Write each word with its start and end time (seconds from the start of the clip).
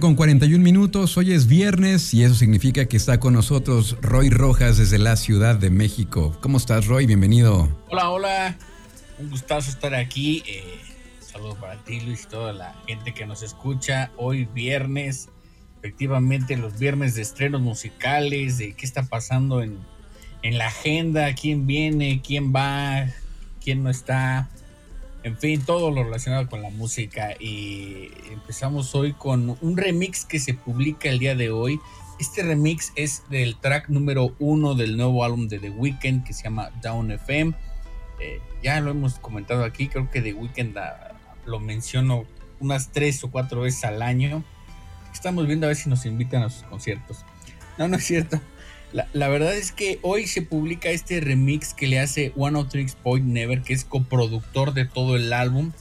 con 0.00 0.14
41 0.14 0.62
minutos. 0.62 1.18
Hoy 1.18 1.32
es 1.32 1.46
viernes 1.46 2.14
y 2.14 2.22
eso 2.22 2.34
significa 2.34 2.86
que 2.86 2.96
está 2.96 3.20
con 3.20 3.34
nosotros 3.34 3.98
Roy 4.00 4.30
Rojas 4.30 4.78
desde 4.78 4.98
la 4.98 5.16
Ciudad 5.16 5.56
de 5.56 5.68
México. 5.68 6.36
¿Cómo 6.40 6.56
estás, 6.56 6.86
Roy? 6.86 7.04
Bienvenido. 7.04 7.68
Hola, 7.90 8.10
hola. 8.10 8.56
Un 9.18 9.28
gustazo 9.28 9.70
estar 9.70 9.94
aquí. 9.94 10.42
Eh, 10.46 10.64
saludos 11.20 11.58
para 11.58 11.76
ti, 11.84 12.00
Luis, 12.00 12.26
toda 12.26 12.54
la 12.54 12.74
gente 12.86 13.12
que 13.12 13.26
nos 13.26 13.42
escucha. 13.42 14.10
Hoy 14.16 14.46
viernes, 14.54 15.28
efectivamente, 15.78 16.56
los 16.56 16.78
viernes 16.78 17.14
de 17.14 17.22
estrenos 17.22 17.60
musicales, 17.60 18.56
de 18.56 18.72
qué 18.72 18.86
está 18.86 19.02
pasando 19.02 19.62
en, 19.62 19.78
en 20.42 20.56
la 20.56 20.68
agenda, 20.68 21.34
quién 21.34 21.66
viene, 21.66 22.22
quién 22.26 22.54
va, 22.54 23.08
quién 23.62 23.82
no 23.82 23.90
está 23.90 24.48
en 25.24 25.36
fin, 25.36 25.62
todo 25.62 25.90
lo 25.90 26.04
relacionado 26.04 26.48
con 26.48 26.62
la 26.62 26.70
música. 26.70 27.30
Y 27.38 28.10
empezamos 28.30 28.94
hoy 28.94 29.12
con 29.12 29.56
un 29.60 29.76
remix 29.76 30.24
que 30.24 30.40
se 30.40 30.54
publica 30.54 31.08
el 31.08 31.18
día 31.18 31.34
de 31.34 31.50
hoy. 31.50 31.80
Este 32.18 32.42
remix 32.42 32.92
es 32.96 33.22
del 33.30 33.56
track 33.56 33.88
número 33.88 34.34
uno 34.38 34.74
del 34.74 34.96
nuevo 34.96 35.24
álbum 35.24 35.48
de 35.48 35.58
The 35.58 35.70
Weeknd 35.70 36.24
que 36.24 36.32
se 36.32 36.44
llama 36.44 36.70
Down 36.82 37.12
FM. 37.12 37.54
Eh, 38.20 38.40
ya 38.62 38.80
lo 38.80 38.90
hemos 38.90 39.18
comentado 39.18 39.64
aquí, 39.64 39.88
creo 39.88 40.10
que 40.10 40.20
The 40.20 40.34
Weeknd 40.34 40.76
lo 41.46 41.58
menciono 41.58 42.24
unas 42.60 42.90
tres 42.90 43.22
o 43.24 43.30
cuatro 43.30 43.62
veces 43.62 43.84
al 43.84 44.02
año. 44.02 44.44
Estamos 45.12 45.46
viendo 45.46 45.66
a 45.66 45.68
ver 45.68 45.76
si 45.76 45.88
nos 45.88 46.06
invitan 46.06 46.42
a 46.42 46.50
sus 46.50 46.62
conciertos. 46.64 47.24
No, 47.78 47.88
no 47.88 47.96
es 47.96 48.04
cierto. 48.04 48.40
La, 48.92 49.28
verdad 49.28 49.54
es 49.54 49.72
que 49.72 49.98
hoy 50.02 50.26
se 50.26 50.42
publica 50.42 50.90
este 50.90 51.20
remix 51.20 51.72
que 51.72 51.86
le 51.86 51.98
hace 51.98 52.32
One 52.36 52.58
of 52.58 52.68
Tricks 52.68 52.94
Point 52.94 53.26
Never, 53.26 53.62
que 53.62 53.72
es 53.72 53.84
coproductor 53.84 54.74
de 54.74 54.84
todo 54.84 55.16
el 55.16 55.32
álbum. 55.32 55.72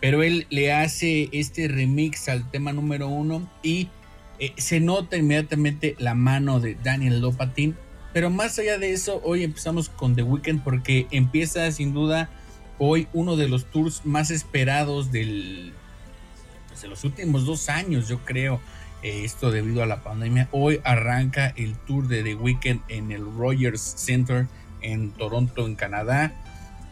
Pero 0.00 0.22
él 0.22 0.46
le 0.50 0.72
hace 0.72 1.28
este 1.32 1.68
remix 1.68 2.28
al 2.28 2.50
tema 2.50 2.72
número 2.72 3.08
uno 3.08 3.48
y 3.62 3.88
eh, 4.38 4.52
se 4.56 4.80
nota 4.80 5.16
inmediatamente 5.16 5.94
la 5.98 6.14
mano 6.14 6.58
de 6.58 6.76
Daniel 6.82 7.20
Lopatin. 7.20 7.76
Pero 8.12 8.30
más 8.30 8.58
allá 8.58 8.78
de 8.78 8.92
eso, 8.92 9.20
hoy 9.24 9.44
empezamos 9.44 9.88
con 9.88 10.16
The 10.16 10.22
Weeknd 10.22 10.62
porque 10.62 11.06
empieza 11.10 11.70
sin 11.70 11.94
duda 11.94 12.28
hoy 12.78 13.08
uno 13.12 13.36
de 13.36 13.48
los 13.48 13.66
tours 13.66 14.04
más 14.04 14.30
esperados 14.30 15.12
del, 15.12 15.72
pues, 16.68 16.82
de 16.82 16.88
los 16.88 17.04
últimos 17.04 17.46
dos 17.46 17.68
años, 17.68 18.08
yo 18.08 18.18
creo. 18.24 18.60
Eh, 19.02 19.24
esto 19.24 19.50
debido 19.50 19.82
a 19.82 19.86
la 19.86 20.02
pandemia. 20.02 20.48
Hoy 20.52 20.80
arranca 20.84 21.52
el 21.56 21.74
tour 21.74 22.08
de 22.08 22.22
The 22.22 22.34
Weeknd 22.34 22.80
en 22.88 23.12
el 23.12 23.24
Rogers 23.24 23.80
Center 23.80 24.46
en 24.82 25.10
Toronto, 25.10 25.66
en 25.66 25.74
Canadá. 25.74 26.32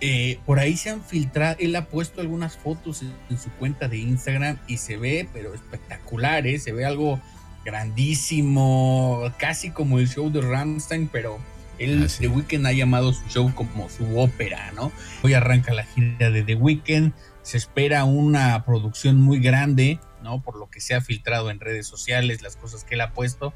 Eh, 0.00 0.38
por 0.44 0.58
ahí 0.58 0.76
se 0.76 0.90
han 0.90 1.02
filtrado, 1.02 1.56
él 1.60 1.74
ha 1.76 1.86
puesto 1.86 2.20
algunas 2.20 2.56
fotos 2.56 3.02
en, 3.02 3.38
su 3.38 3.48
cuenta 3.52 3.88
de 3.88 3.98
Instagram 3.98 4.58
y 4.66 4.76
se 4.76 4.96
ve, 4.96 5.28
pero 5.32 5.54
espectacular, 5.54 6.46
¿eh? 6.46 6.58
se 6.58 6.72
ve 6.72 6.84
algo 6.84 7.20
grandísimo, 7.64 9.22
casi 9.38 9.70
como 9.70 9.98
el 9.98 10.08
show 10.08 10.30
de 10.30 10.42
Ramstein, 10.42 11.08
pero 11.08 11.38
él, 11.78 12.06
The 12.18 12.28
Weeknd 12.28 12.66
ha 12.66 12.72
llamado 12.72 13.12
su 13.12 13.26
show 13.28 13.54
como 13.54 13.88
su 13.88 14.18
ópera, 14.18 14.72
¿no? 14.72 14.92
Hoy 15.22 15.34
arranca 15.34 15.72
la 15.72 15.84
gira 15.84 16.30
de 16.30 16.42
The 16.42 16.54
Weeknd, 16.56 17.12
se 17.42 17.56
espera 17.56 18.04
una 18.04 18.64
producción 18.64 19.20
muy 19.20 19.38
grande, 19.40 19.98
¿no? 20.24 20.42
Por 20.42 20.58
lo 20.58 20.68
que 20.68 20.80
se 20.80 20.94
ha 20.94 21.00
filtrado 21.00 21.50
en 21.50 21.60
redes 21.60 21.86
sociales, 21.86 22.42
las 22.42 22.56
cosas 22.56 22.82
que 22.82 22.96
él 22.96 23.02
ha 23.02 23.12
puesto. 23.12 23.54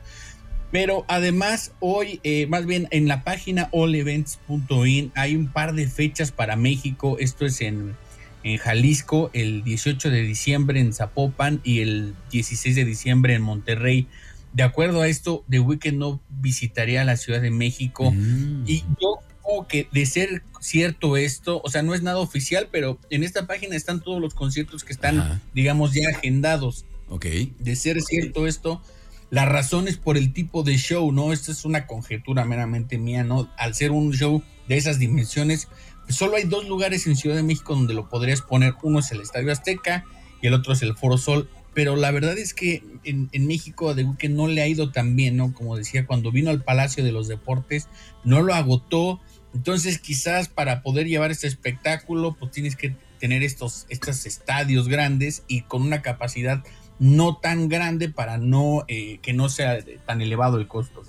Pero 0.71 1.05
además 1.09 1.73
hoy, 1.81 2.21
eh, 2.23 2.47
más 2.47 2.67
bien 2.67 2.89
en 2.91 3.09
la 3.09 3.25
página 3.25 3.71
allevents.in 3.73 5.12
hay 5.15 5.34
un 5.34 5.49
par 5.49 5.75
de 5.75 5.89
fechas 5.89 6.31
para 6.31 6.56
México. 6.56 7.17
Esto 7.19 7.47
es 7.47 7.61
en, 7.62 7.97
en, 8.43 8.59
Jalisco, 8.59 9.31
el 9.33 9.65
18 9.65 10.11
de 10.11 10.23
diciembre 10.23 10.81
en 10.81 10.93
Zapopan 10.93 11.61
y 11.65 11.81
el 11.81 12.15
16 12.31 12.77
de 12.77 12.85
diciembre 12.85 13.35
en 13.35 13.43
Monterrey. 13.43 14.06
De 14.53 14.62
acuerdo 14.62 15.00
a 15.03 15.09
esto, 15.09 15.45
The 15.49 15.61
Weeknd 15.61 15.99
no 15.99 16.21
visitaría 16.29 17.03
la 17.05 17.17
Ciudad 17.17 17.41
de 17.41 17.50
México. 17.50 18.12
Mm. 18.12 18.65
Y 18.67 18.85
yo 19.00 19.21
que 19.69 19.89
de 19.93 20.07
ser 20.07 20.43
cierto 20.61 21.17
esto, 21.17 21.61
o 21.65 21.71
sea, 21.71 21.83
no 21.83 21.95
es 21.95 22.03
nada 22.03 22.19
oficial, 22.19 22.69
pero 22.71 22.99
en 23.11 23.25
esta 23.25 23.47
página 23.47 23.77
están 23.77 24.01
todos 24.01 24.21
los 24.21 24.35
conciertos 24.35 24.85
que 24.85 24.93
están, 24.93 25.41
digamos, 25.55 25.93
ya 25.93 26.11
agendados. 26.11 26.85
Ok. 27.09 27.27
De 27.59 27.77
ser 27.77 28.01
cierto 28.03 28.47
esto, 28.47 28.83
la 29.31 29.47
razón 29.47 29.89
es 29.89 29.97
por 29.97 30.17
el 30.17 30.33
tipo 30.33 30.63
de 30.63 30.77
show, 30.77 31.13
¿no? 31.13 31.33
Esta 31.33 31.53
es 31.53 31.65
una 31.65 31.87
conjetura 31.87 32.45
meramente 32.45 32.99
mía, 32.99 33.25
¿no? 33.25 33.51
Al 33.57 33.75
ser 33.75 33.91
un 33.91 34.13
show 34.13 34.43
de 34.69 34.77
esas 34.77 34.99
dimensiones, 34.99 35.69
solo 36.09 36.37
hay 36.37 36.45
dos 36.45 36.69
lugares 36.69 37.07
en 37.07 37.17
Ciudad 37.17 37.37
de 37.37 37.43
México 37.43 37.75
donde 37.75 37.95
lo 37.95 38.09
podrías 38.09 38.43
poner. 38.43 38.75
Uno 38.83 39.01
es 39.01 39.11
el 39.13 39.21
Estadio 39.21 39.53
Azteca 39.53 40.05
y 40.43 40.47
el 40.47 40.55
otro 40.55 40.73
es 40.73 40.83
el 40.83 40.97
Foro 40.97 41.19
Sol. 41.19 41.49
Pero 41.75 41.95
la 41.95 42.11
verdad 42.11 42.37
es 42.37 42.55
que 42.55 42.83
en, 43.05 43.47
México 43.47 43.95
de 43.95 44.07
que 44.19 44.29
no 44.29 44.49
le 44.49 44.63
ha 44.63 44.67
ido 44.67 44.91
tan 44.91 45.15
bien, 45.15 45.37
¿no? 45.37 45.55
Como 45.55 45.77
decía, 45.77 46.07
cuando 46.07 46.33
vino 46.33 46.51
al 46.51 46.65
Palacio 46.65 47.05
de 47.05 47.13
los 47.13 47.29
Deportes, 47.29 47.89
no 48.25 48.43
lo 48.43 48.55
agotó 48.55 49.21
entonces, 49.55 49.99
quizás 49.99 50.49
para 50.49 50.83
poder 50.83 51.07
llevar 51.07 51.31
este 51.31 51.47
espectáculo, 51.47 52.37
pues 52.39 52.53
tienes 52.53 52.77
que 52.77 52.95
tener 53.19 53.43
estos, 53.43 53.87
estos 53.89 54.27
estadios 54.27 54.89
grandes 54.89 55.43
y 55.49 55.63
con 55.63 55.83
una 55.83 56.03
capacidad 56.03 56.63
no 56.99 57.37
tan 57.37 57.69
grande 57.69 58.09
para 58.09 58.39
no 58.39 58.85
eh, 58.89 59.19
que 59.23 59.33
no 59.33 59.49
sea 59.49 59.79
tan 60.07 60.21
elevado 60.21 60.59
el 60.59 60.67
costo, 60.67 61.03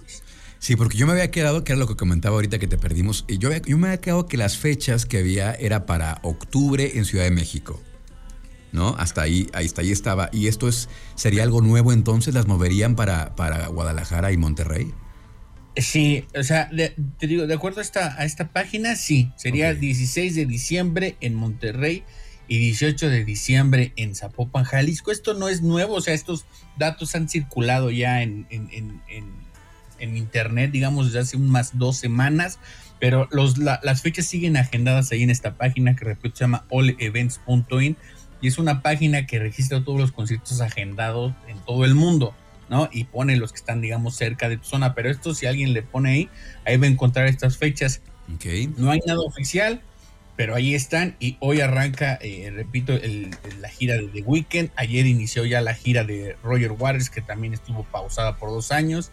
Sí, 0.62 0.76
porque 0.76 0.98
yo 0.98 1.08
me 1.08 1.14
había 1.14 1.32
quedado, 1.32 1.64
que 1.64 1.72
era 1.72 1.80
lo 1.80 1.88
que 1.88 1.96
comentaba 1.96 2.36
ahorita 2.36 2.60
que 2.60 2.68
te 2.68 2.78
perdimos, 2.78 3.24
y 3.30 3.38
yo, 3.38 3.50
yo 3.56 3.78
me 3.78 3.88
había 3.88 4.02
quedado 4.02 4.28
que 4.28 4.36
las 4.36 4.58
fechas 4.58 5.06
que 5.06 5.20
había 5.20 5.54
era 5.54 5.86
para 5.86 6.20
octubre 6.22 6.98
en 6.98 7.06
Ciudad 7.06 7.24
de 7.24 7.32
México. 7.32 7.82
¿No? 8.74 8.90
Hasta 9.00 9.22
ahí, 9.22 9.48
hasta 9.54 9.82
ahí 9.82 9.92
estaba. 9.92 10.30
¿Y 10.32 10.48
esto 10.48 10.68
es, 10.68 10.90
sería 11.16 11.42
algo 11.42 11.62
nuevo 11.62 11.92
entonces? 11.92 12.36
¿Las 12.36 12.46
moverían 12.46 12.96
para, 12.96 13.36
para 13.36 13.68
Guadalajara 13.68 14.32
y 14.32 14.38
Monterrey? 14.38 14.94
Sí, 15.82 16.26
o 16.36 16.44
sea, 16.44 16.70
te 16.70 17.28
digo, 17.28 17.48
de 17.48 17.54
acuerdo 17.54 17.80
a 17.80 17.84
esta, 17.84 18.20
a 18.20 18.26
esta 18.26 18.50
página, 18.50 18.96
sí, 18.96 19.32
sería 19.36 19.74
16 19.74 20.36
de 20.36 20.46
diciembre 20.46 21.16
en 21.22 21.36
Monterrey 21.36 22.04
y 22.48 22.58
18 22.58 23.10
de 23.10 23.24
diciembre 23.24 23.94
en 23.96 24.16
Zapopan, 24.16 24.64
Jalisco. 24.64 25.12
Esto 25.12 25.36
no 25.36 25.48
es 25.48 25.62
nuevo, 25.62 25.94
o 25.94 26.02
sea, 26.02 26.14
estos 26.14 26.46
datos 26.78 27.14
han 27.16 27.30
circulado 27.30 27.92
ya 27.92 28.24
en, 28.24 28.48
en, 28.50 30.18
internet, 30.18 30.72
digamos, 30.72 31.08
desde 31.08 31.20
hace 31.20 31.38
unas 31.38 31.78
dos 31.78 31.98
semanas, 31.98 32.58
pero 33.00 33.28
los, 33.32 33.58
las 33.58 34.02
fechas 34.02 34.26
siguen 34.26 34.58
agendadas 34.58 35.12
ahí 35.12 35.24
en 35.24 35.30
esta 35.30 35.56
página 35.56 35.96
que 35.96 36.06
repito 36.06 36.38
se 36.38 36.44
llama 36.46 36.66
allevents.in 36.72 37.96
y 38.42 38.48
es 38.48 38.58
una 38.58 38.82
página 38.82 39.28
que 39.28 39.40
registra 39.40 39.84
todos 39.84 40.00
los 40.00 40.12
conciertos 40.12 40.62
agendados 40.62 41.34
en 41.48 41.60
todo 41.60 41.86
el 41.86 41.96
mundo. 41.96 42.34
¿No? 42.70 42.90
Y 42.92 43.06
pone 43.06 43.36
los 43.36 43.52
que 43.52 43.58
están, 43.58 43.82
digamos, 43.82 44.16
cerca 44.16 44.50
de 44.50 44.58
tu 44.58 44.66
zona. 44.66 44.94
Pero 44.94 45.10
esto, 45.10 45.34
si 45.34 45.46
alguien 45.46 45.74
le 45.74 45.82
pone 45.82 46.12
ahí, 46.12 46.30
ahí 46.66 46.78
va 46.78 46.86
a 46.86 46.90
encontrar 46.90 47.28
estas 47.28 47.58
fechas. 47.58 48.02
No 48.78 48.92
hay 48.92 49.00
nada 49.06 49.20
oficial, 49.22 49.82
pero 50.36 50.56
ahí 50.56 50.76
están. 50.76 51.16
Y 51.20 51.38
hoy 51.40 51.62
arranca, 51.62 52.18
eh, 52.22 52.52
repito, 52.54 52.94
la 53.60 53.70
gira 53.70 53.96
de 53.96 54.08
The 54.08 54.22
Weeknd. 54.22 54.70
Ayer 54.76 55.06
inició 55.06 55.46
ya 55.46 55.62
la 55.62 55.74
gira 55.74 56.04
de 56.04 56.36
Roger 56.44 56.72
Waters, 56.72 57.10
que 57.10 57.22
también 57.22 57.54
estuvo 57.54 57.84
pausada 57.84 58.38
por 58.38 58.50
dos 58.50 58.72
años. 58.72 59.12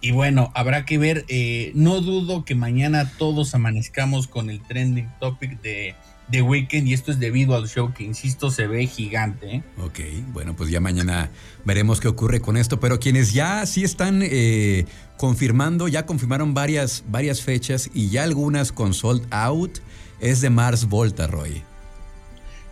Y 0.00 0.12
bueno, 0.12 0.50
habrá 0.54 0.84
que 0.84 0.98
ver. 0.98 1.24
Eh, 1.28 1.72
no 1.74 2.00
dudo 2.00 2.44
que 2.44 2.54
mañana 2.54 3.12
todos 3.18 3.54
amanezcamos 3.54 4.26
con 4.26 4.50
el 4.50 4.62
trending 4.62 5.10
topic 5.20 5.60
de 5.60 5.94
The 6.30 6.42
Weeknd 6.42 6.88
y 6.88 6.92
esto 6.92 7.12
es 7.12 7.18
debido 7.18 7.54
al 7.54 7.68
show 7.68 7.92
que, 7.92 8.04
insisto, 8.04 8.50
se 8.50 8.66
ve 8.66 8.86
gigante. 8.86 9.56
¿eh? 9.56 9.62
Ok, 9.78 10.00
bueno, 10.32 10.56
pues 10.56 10.70
ya 10.70 10.80
mañana 10.80 11.30
veremos 11.64 12.00
qué 12.00 12.08
ocurre 12.08 12.40
con 12.40 12.56
esto, 12.56 12.80
pero 12.80 12.98
quienes 12.98 13.32
ya 13.32 13.64
sí 13.66 13.84
están 13.84 14.20
eh, 14.22 14.86
confirmando, 15.16 15.88
ya 15.88 16.04
confirmaron 16.04 16.54
varias, 16.54 17.04
varias 17.08 17.42
fechas 17.42 17.90
y 17.94 18.08
ya 18.10 18.24
algunas 18.24 18.72
con 18.72 18.92
sold 18.92 19.26
out, 19.30 19.78
es 20.20 20.40
de 20.40 20.50
Mars 20.50 20.88
Volta, 20.88 21.26
Roy. 21.26 21.62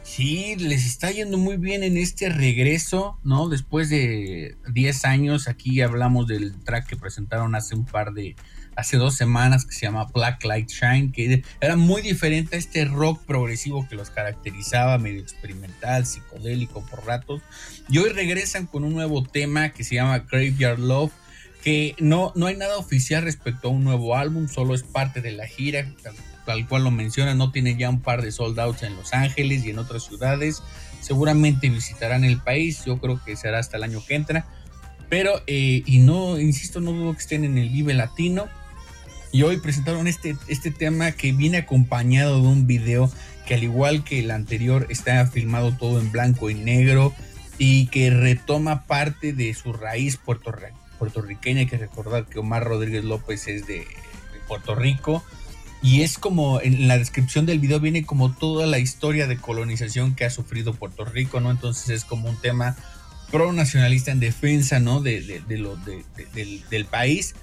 Sí, 0.03 0.55
les 0.57 0.85
está 0.85 1.11
yendo 1.11 1.39
muy 1.39 1.57
bien 1.57 1.83
en 1.83 1.97
este 1.97 2.29
regreso, 2.29 3.19
¿no? 3.25 3.49
Después 3.49 3.89
de 3.89 4.57
10 4.71 5.05
años, 5.07 5.49
aquí 5.49 5.81
hablamos 5.81 6.27
del 6.27 6.55
track 6.63 6.87
que 6.87 6.97
presentaron 6.97 7.55
hace 7.55 7.75
un 7.75 7.87
par 7.87 8.13
de, 8.13 8.37
hace 8.77 8.97
dos 8.97 9.15
semanas 9.15 9.65
que 9.65 9.73
se 9.73 9.87
llama 9.87 10.05
Black 10.13 10.45
Light 10.45 10.69
Shine, 10.69 11.13
que 11.13 11.43
era 11.61 11.77
muy 11.77 12.03
diferente 12.03 12.57
a 12.57 12.59
este 12.59 12.85
rock 12.85 13.23
progresivo 13.25 13.87
que 13.89 13.97
los 13.97 14.11
caracterizaba, 14.11 14.99
medio 14.99 15.21
experimental, 15.21 16.07
psicodélico 16.07 16.85
por 16.87 17.05
ratos. 17.07 17.43
Y 17.89 17.99
hoy 17.99 18.11
regresan 18.11 18.67
con 18.67 18.85
un 18.85 18.95
nuevo 18.95 19.23
tema 19.23 19.71
que 19.71 19.85
se 19.85 19.97
llama 19.97 20.21
Graveyard 20.21 20.79
Love, 20.79 21.13
que 21.63 21.95
no, 21.99 22.33
no 22.35 22.47
hay 22.47 22.57
nada 22.57 22.77
oficial 22.77 23.23
respecto 23.23 23.69
a 23.69 23.71
un 23.71 23.85
nuevo 23.85 24.17
álbum, 24.17 24.49
solo 24.49 24.75
es 24.75 24.83
parte 24.83 25.21
de 25.21 25.33
la 25.33 25.47
gira. 25.47 25.87
tal 26.45 26.69
cual 26.69 26.85
lo 26.85 26.91
menciona, 26.91 27.35
no 27.35 27.53
tiene 27.53 27.77
ya 27.77 27.89
un 27.89 28.03
par 28.03 28.23
de 28.23 28.33
sold 28.33 28.59
outs 28.59 28.83
en 28.83 28.97
Los 28.97 29.15
Ángeles 29.15 29.65
y 29.65 29.71
en 29.71 29.79
otras 29.79 30.05
ciudades. 30.05 30.63
Seguramente 31.01 31.69
visitarán 31.69 32.25
el 32.25 32.39
país, 32.39 32.85
yo 32.85 32.99
creo 32.99 33.23
que 33.25 33.37
será 33.37 33.59
hasta 33.59 33.77
el 33.77 33.85
año 33.85 34.03
que 34.07 34.15
entra. 34.15 34.47
Pero, 35.09 35.43
eh, 35.47 35.83
y 35.87 35.99
no, 35.99 36.39
insisto, 36.41 36.81
no 36.81 36.93
dudo 36.93 37.13
que 37.13 37.21
estén 37.21 37.45
en 37.45 37.59
el 37.59 37.69
Vive 37.69 37.95
Latino. 37.95 38.49
Y 39.35 39.43
hoy 39.43 39.57
presentaron 39.57 40.07
este, 40.07 40.37
este 40.47 40.71
tema 40.71 41.11
que 41.11 41.33
viene 41.33 41.59
acompañado 41.59 42.41
de 42.41 42.47
un 42.47 42.69
video 42.69 43.11
que 43.45 43.55
al 43.55 43.65
igual 43.65 44.05
que 44.05 44.21
el 44.21 44.31
anterior 44.31 44.87
está 44.91 45.27
filmado 45.27 45.73
todo 45.77 45.99
en 45.99 46.13
blanco 46.13 46.51
y 46.51 46.55
negro 46.55 47.13
y 47.59 47.89
que 47.89 48.11
retoma 48.11 48.85
parte 48.85 49.33
de 49.33 49.53
su 49.53 49.73
raíz 49.73 50.19
puertorriqueña. 50.19 51.59
Hay 51.59 51.67
que 51.67 51.79
recordar 51.79 52.27
que 52.27 52.39
Omar 52.39 52.63
Rodríguez 52.63 53.03
López 53.03 53.49
es 53.49 53.67
de, 53.67 53.89
Puerto 54.47 54.77
Rico. 54.77 55.25
Y 55.83 56.03
es 56.03 56.17
como 56.17 56.61
en 56.61 56.87
la 56.87 56.97
descripción 56.97 57.45
del 57.45 57.59
video 57.59 57.81
viene 57.81 58.07
como 58.07 58.33
toda 58.33 58.69
la 58.69 58.79
historia 58.79 59.27
de 59.27 59.37
colonización 59.37 60.15
que 60.15 60.25
ha 60.27 60.31
sufrido 60.31 60.75
Puerto 60.75 61.05
Rico, 61.05 61.41
¿no? 61.41 61.51
Entonces 61.51 61.89
es 61.91 62.05
como 62.05 62.31
un 62.31 62.41
tema 62.41 62.77
pro 63.33 63.53
nacionalista 63.53 64.13
en 64.13 64.21
defensa, 64.21 64.79
¿no? 64.79 65.01
De, 65.01 65.43
del, 65.43 66.85
país. 66.87 67.35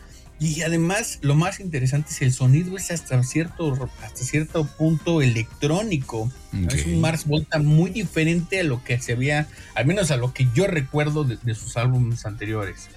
Y 0.41 0.63
además, 0.63 1.19
lo 1.21 1.35
más 1.35 1.59
interesante 1.59 2.09
es 2.09 2.23
el 2.23 2.33
sonido 2.33 2.75
es 2.75 2.89
hasta 2.89 3.21
cierto, 3.21 3.87
hasta 4.01 4.23
cierto 4.23 4.65
punto 4.65 5.21
electrónico. 5.21 6.31
Es 6.67 6.87
un 6.87 6.99
Mars 6.99 7.27
Volta 7.27 7.59
muy 7.59 7.91
diferente 7.91 8.59
a 8.59 8.63
lo 8.63 8.83
que 8.83 8.99
se 8.99 9.13
había, 9.13 9.47
al 9.75 9.85
menos 9.85 10.09
a 10.09 10.17
lo 10.17 10.33
que 10.33 10.47
yo 10.55 10.65
recuerdo 10.65 11.25
de, 11.25 11.53
sus 11.53 11.77
álbumes 11.77 12.25
anteriores. 12.25 12.89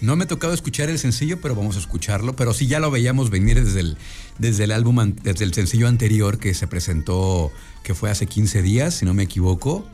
No 0.00 0.16
me 0.16 0.24
ha 0.24 0.26
tocado 0.26 0.54
escuchar 0.54 0.88
el 0.88 0.98
sencillo, 0.98 1.42
pero 1.42 1.54
vamos 1.54 1.76
a 1.76 1.78
escucharlo. 1.78 2.34
Pero 2.36 2.54
sí 2.54 2.66
ya 2.66 2.80
lo 2.80 2.90
veíamos 2.90 3.28
venir 3.28 3.62
desde 3.62 3.80
el, 3.80 3.98
desde 4.38 4.64
el 4.64 4.70
álbum, 4.70 5.14
desde 5.22 5.44
el 5.44 5.52
sencillo 5.52 5.88
anterior 5.88 6.38
que 6.38 6.54
se 6.54 6.66
presentó, 6.68 7.52
que 7.82 7.94
fue 7.94 8.10
hace 8.10 8.26
15 8.26 8.62
días, 8.62 8.94
si 8.94 9.04
no 9.04 9.12
me 9.12 9.24
equivoco. 9.24 9.86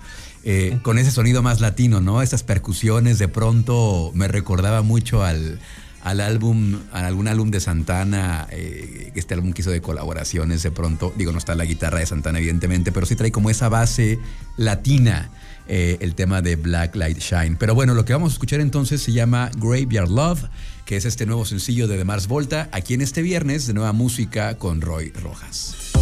Eh, 0.44 0.78
con 0.82 0.98
ese 0.98 1.10
sonido 1.10 1.42
más 1.42 1.60
latino, 1.60 2.00
¿no? 2.00 2.22
Estas 2.22 2.44
percusiones 2.44 3.18
de 3.18 3.26
pronto 3.26 4.12
me 4.14 4.28
recordaba 4.28 4.82
mucho 4.82 5.24
al, 5.24 5.58
al 6.02 6.20
álbum, 6.20 6.78
a 6.92 7.06
algún 7.06 7.28
álbum 7.28 7.50
de 7.50 7.60
Santana, 7.60 8.46
eh, 8.50 9.12
este 9.14 9.34
álbum 9.34 9.52
que 9.52 9.62
hizo 9.62 9.70
de 9.70 9.80
colaboraciones 9.80 10.62
de 10.62 10.70
pronto, 10.70 11.12
digo, 11.16 11.32
no 11.32 11.38
está 11.38 11.54
la 11.54 11.64
guitarra 11.64 11.98
de 11.98 12.06
Santana 12.06 12.38
evidentemente, 12.38 12.92
pero 12.92 13.06
sí 13.06 13.16
trae 13.16 13.32
como 13.32 13.50
esa 13.50 13.68
base 13.68 14.18
latina 14.56 15.30
eh, 15.66 15.98
el 16.00 16.14
tema 16.14 16.40
de 16.40 16.56
Black 16.56 16.96
Light 16.96 17.18
Shine. 17.18 17.56
Pero 17.58 17.74
bueno, 17.74 17.94
lo 17.94 18.04
que 18.04 18.14
vamos 18.14 18.32
a 18.32 18.34
escuchar 18.34 18.60
entonces 18.60 19.02
se 19.02 19.12
llama 19.12 19.50
Graveyard 19.58 20.08
Love, 20.08 20.44
que 20.86 20.96
es 20.96 21.04
este 21.04 21.26
nuevo 21.26 21.44
sencillo 21.44 21.86
de 21.88 21.98
The 21.98 22.04
Mars 22.04 22.26
Volta, 22.26 22.70
aquí 22.72 22.94
en 22.94 23.02
este 23.02 23.20
viernes 23.20 23.66
de 23.66 23.74
nueva 23.74 23.92
música 23.92 24.56
con 24.56 24.80
Roy 24.80 25.10
Rojas. 25.10 25.92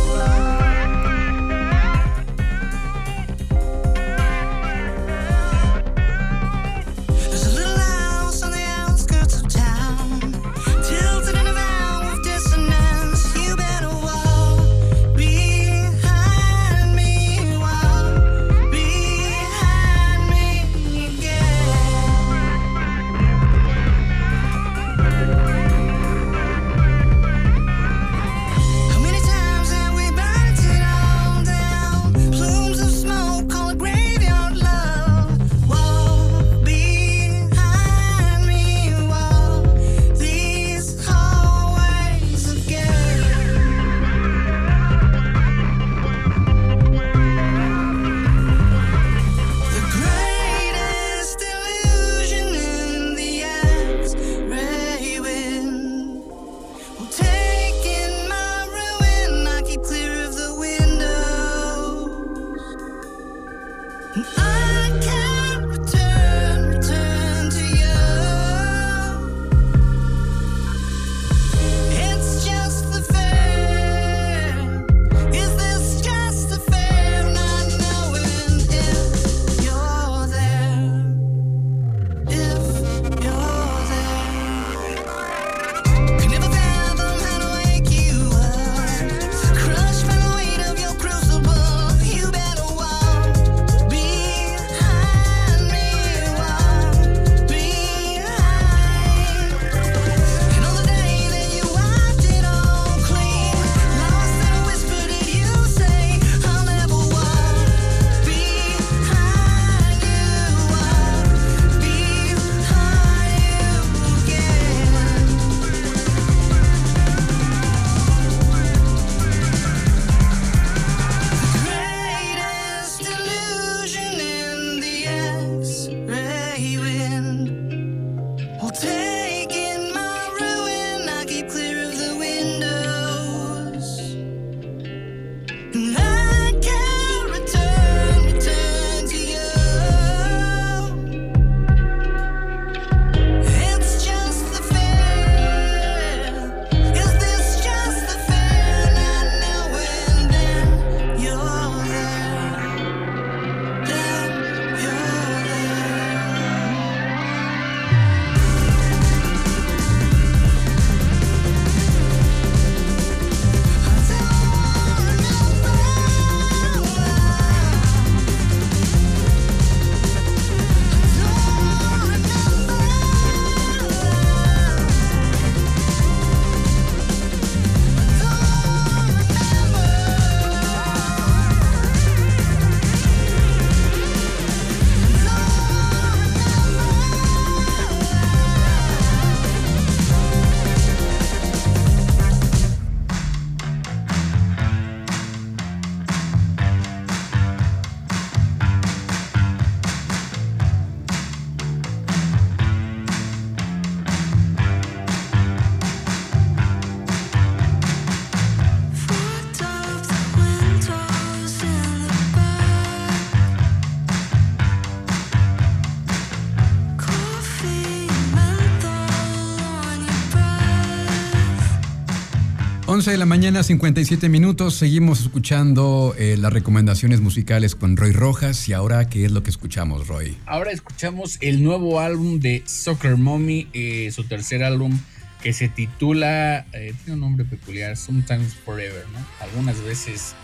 11 223.07 223.13
de 223.13 223.19
la 223.19 223.27
mañana, 223.27 223.63
57 223.63 224.29
minutos. 224.29 224.75
Seguimos 224.75 225.21
escuchando 225.21 226.13
eh, 226.19 226.37
las 226.37 226.53
recomendaciones 226.53 227.21
musicales 227.21 227.77
con 227.77 227.97
Roy 227.97 228.11
Rojas. 228.11 228.69
Y 228.69 228.73
ahora, 228.73 229.09
¿qué 229.09 229.25
es 229.25 229.31
lo 229.31 229.45
que 229.45 229.51
escuchamos, 229.51 230.09
Roy? 230.09 230.37
Ahora 230.45 230.73
escuchamos 230.73 231.39
el 231.41 231.63
nuevo 231.63 232.01
álbum 232.01 232.41
de 232.41 232.65
Soccer 232.67 233.17
Mommy, 233.17 233.69
eh, 233.75 234.11
su 234.11 234.25
tercer 234.25 234.65
álbum 234.65 234.99
que 235.41 235.53
se 235.53 235.69
titula, 235.69 236.67
eh, 236.73 236.95
tiene 237.05 237.13
un 237.13 237.21
nombre 237.21 237.45
peculiar, 237.45 237.97
Sometimes 237.97 238.57
Forever, 238.65 239.05
¿no? 239.13 239.25
Algunas 239.41 239.81
veces, 239.85 240.35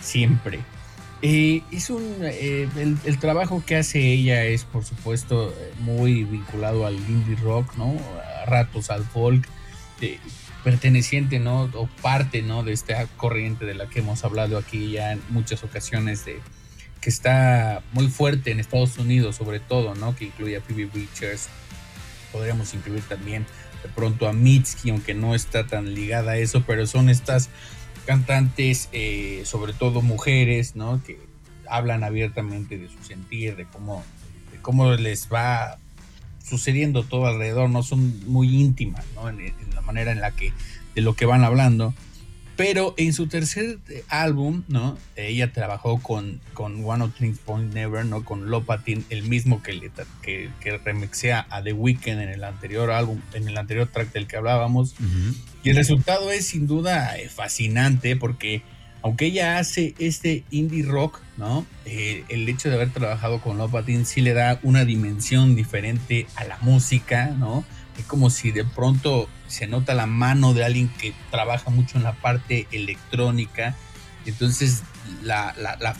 siempre. 0.00 0.60
es 1.20 1.90
un, 1.90 2.04
el, 2.22 2.96
el, 3.04 3.18
trabajo 3.18 3.64
que 3.66 3.74
hace 3.74 4.12
ella 4.12 4.44
es, 4.44 4.62
por 4.62 4.84
supuesto, 4.84 5.52
muy 5.80 6.22
vinculado 6.22 6.86
al 6.86 6.94
indie 6.94 7.34
rock, 7.42 7.76
¿no? 7.76 7.96
A 8.44 8.48
ratos 8.48 8.90
al 8.90 9.02
folk 9.02 9.48
perteneciente, 10.64 11.38
¿no? 11.38 11.70
O 11.74 11.86
parte, 12.02 12.42
¿no? 12.42 12.64
De 12.64 12.72
esta 12.72 13.06
corriente 13.18 13.66
de 13.66 13.74
la 13.74 13.88
que 13.88 14.00
hemos 14.00 14.24
hablado 14.24 14.56
aquí 14.58 14.92
ya 14.92 15.12
en 15.12 15.20
muchas 15.28 15.62
ocasiones 15.62 16.24
de 16.24 16.40
que 17.00 17.10
está 17.10 17.82
muy 17.92 18.08
fuerte 18.08 18.50
en 18.50 18.58
Estados 18.58 18.96
Unidos, 18.96 19.36
sobre 19.36 19.60
todo, 19.60 19.94
¿no? 19.94 20.16
Que 20.16 20.24
incluye 20.24 20.56
a 20.56 20.62
Phoebe 20.62 20.88
Richards. 20.92 21.48
Podríamos 22.32 22.72
incluir 22.72 23.02
también 23.02 23.44
de 23.82 23.90
pronto 23.90 24.26
a 24.26 24.32
Mitski, 24.32 24.88
aunque 24.88 25.12
no 25.12 25.34
está 25.34 25.66
tan 25.66 25.94
ligada 25.94 26.32
a 26.32 26.36
eso, 26.38 26.64
pero 26.66 26.86
son 26.86 27.10
estas 27.10 27.50
cantantes, 28.06 28.88
eh, 28.92 29.42
sobre 29.44 29.74
todo 29.74 30.00
mujeres, 30.00 30.76
¿no? 30.76 31.02
Que 31.04 31.20
hablan 31.68 32.04
abiertamente 32.04 32.78
de 32.78 32.88
su 32.88 33.04
sentir, 33.04 33.54
de 33.56 33.66
cómo, 33.66 34.02
de 34.50 34.58
cómo 34.60 34.92
les 34.92 35.28
va 35.30 35.76
sucediendo 36.44 37.02
todo 37.02 37.26
alrededor, 37.26 37.70
no 37.70 37.82
son 37.82 38.22
muy 38.26 38.60
íntimas, 38.60 39.04
¿no? 39.14 39.28
En, 39.28 39.54
la 39.74 39.80
manera 39.80 40.12
en 40.12 40.20
la 40.20 40.30
que, 40.32 40.52
de 40.94 41.00
lo 41.00 41.14
que 41.14 41.26
van 41.26 41.44
hablando. 41.44 41.94
Pero 42.56 42.94
en 42.98 43.12
su 43.12 43.26
tercer 43.26 43.78
eh, 43.88 44.04
álbum, 44.08 44.62
¿no? 44.68 44.96
Ella 45.16 45.52
trabajó 45.52 46.00
con, 46.00 46.40
con 46.52 46.84
One 46.84 47.04
of 47.04 47.14
Things 47.18 47.38
Point 47.40 47.74
Never, 47.74 48.04
¿no? 48.04 48.24
Con 48.24 48.48
Lopatin, 48.48 49.04
el 49.10 49.24
mismo 49.24 49.60
que, 49.60 49.72
le, 49.72 49.90
que, 50.22 50.50
que 50.60 50.78
remixea 50.78 51.46
a 51.50 51.62
The 51.62 51.72
Weeknd 51.72 52.20
en 52.20 52.28
el 52.28 52.44
anterior 52.44 52.92
álbum, 52.92 53.20
en 53.32 53.48
el 53.48 53.58
anterior 53.58 53.88
track 53.88 54.12
del 54.12 54.28
que 54.28 54.36
hablábamos. 54.36 54.94
Y 55.64 55.70
el 55.70 55.76
resultado 55.76 56.30
es 56.30 56.46
sin 56.46 56.68
duda 56.68 57.18
eh, 57.18 57.28
fascinante 57.28 58.14
porque 58.14 58.62
aunque 59.04 59.26
ella 59.26 59.58
hace 59.58 59.94
este 59.98 60.44
indie 60.50 60.82
rock, 60.82 61.20
¿no? 61.36 61.66
Eh, 61.84 62.24
el 62.30 62.48
hecho 62.48 62.70
de 62.70 62.76
haber 62.76 62.90
trabajado 62.90 63.38
con 63.42 63.58
Lopatin 63.58 64.06
sí 64.06 64.22
le 64.22 64.32
da 64.32 64.58
una 64.62 64.86
dimensión 64.86 65.54
diferente 65.54 66.26
a 66.36 66.44
la 66.44 66.56
música, 66.62 67.26
¿no? 67.38 67.66
Es 67.98 68.06
como 68.06 68.30
si 68.30 68.50
de 68.50 68.64
pronto 68.64 69.28
se 69.46 69.66
nota 69.66 69.92
la 69.92 70.06
mano 70.06 70.54
de 70.54 70.64
alguien 70.64 70.88
que 70.88 71.12
trabaja 71.30 71.68
mucho 71.68 71.98
en 71.98 72.04
la 72.04 72.14
parte 72.14 72.66
electrónica. 72.72 73.76
Entonces, 74.24 74.82
la, 75.22 75.52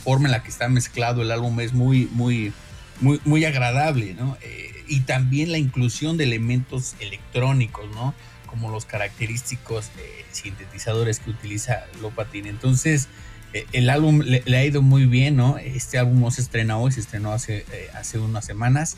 forma 0.03 0.29
en 0.29 0.33
la 0.33 0.43
que 0.43 0.49
está 0.49 0.71
mezclado 0.71 1.21
el 1.21 1.31
álbum 1.31 1.61
es 1.61 1.75
muy, 1.75 2.09
muy, 2.11 2.55
muy, 3.03 3.21
muy 3.27 3.45
agradable, 3.45 4.15
¿no? 4.15 4.39
Eh, 4.41 4.83
y 4.89 5.01
también 5.01 5.53
la 5.53 5.59
inclusión 5.59 6.17
de 6.17 6.25
elementos 6.25 6.95
electrónicos, 7.01 7.85
¿no? 7.95 8.15
Como 8.55 8.71
los 8.71 8.85
característicos 8.85 9.87
eh, 9.99 10.25
sintetizadores 10.31 11.19
que 11.19 11.31
utiliza 11.31 11.87
Lopatin. 12.01 12.47
Entonces, 12.47 13.09
eh, 13.53 13.67
el 13.73 13.91
álbum 13.91 14.21
le, 14.21 14.45
ha 14.57 14.65
ido 14.65 14.81
muy 14.81 15.07
bien, 15.07 15.35
¿no? 15.35 15.59
Este 15.59 15.99
álbum 15.99 16.21
no 16.21 16.31
se 16.31 16.41
estrena 16.41 16.79
hoy, 16.79 16.93
se 16.93 17.01
estrenó 17.01 17.33
hace, 17.33 17.67
eh, 17.73 17.89
hace 17.95 18.21
unas 18.21 18.45
semanas. 18.45 18.97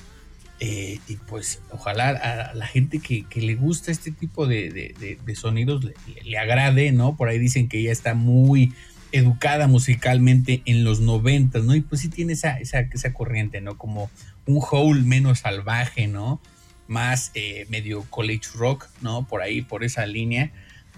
y 0.61 1.17
pues 1.29 1.61
ojalá 1.71 2.09
a 2.11 2.55
la 2.55 2.67
gente 2.67 2.99
que, 2.99 3.25
le 3.35 3.55
gusta 3.55 3.91
este 3.91 4.11
tipo 4.11 4.47
de, 4.47 4.95
sonidos 5.35 5.87
le, 6.23 6.39
agrade, 6.39 6.93
¿no? 6.93 7.17
Por 7.17 7.31
ahí 7.31 7.39
dicen 7.39 7.67
que 7.69 7.79
ella 7.79 7.93
está 7.93 8.13
muy 8.13 8.75
educada 9.13 9.69
musicalmente 9.69 10.61
en 10.67 10.85
los 10.85 11.01
noventas, 11.01 11.65
¿no? 11.65 11.75
Y 11.75 11.81
pues 11.81 12.03
sí 12.03 12.09
tiene 12.11 12.35
esa, 12.35 12.59
esa, 12.59 12.81
esa 12.81 13.15
corriente, 13.15 13.63
¿no? 13.63 13.79
Como 13.79 14.11
un 14.45 14.61
howl 14.71 15.03
menos 15.03 15.39
salvaje, 15.39 16.09
¿no? 16.09 16.43
Más 16.89 17.31
eh, 17.35 17.67
medio 17.69 18.03
college 18.11 18.49
rock, 18.55 18.87
¿no? 19.01 19.27
Por 19.27 19.43
ahí, 19.43 19.63
por 19.63 19.85
esa 19.85 20.07
línea, 20.07 20.51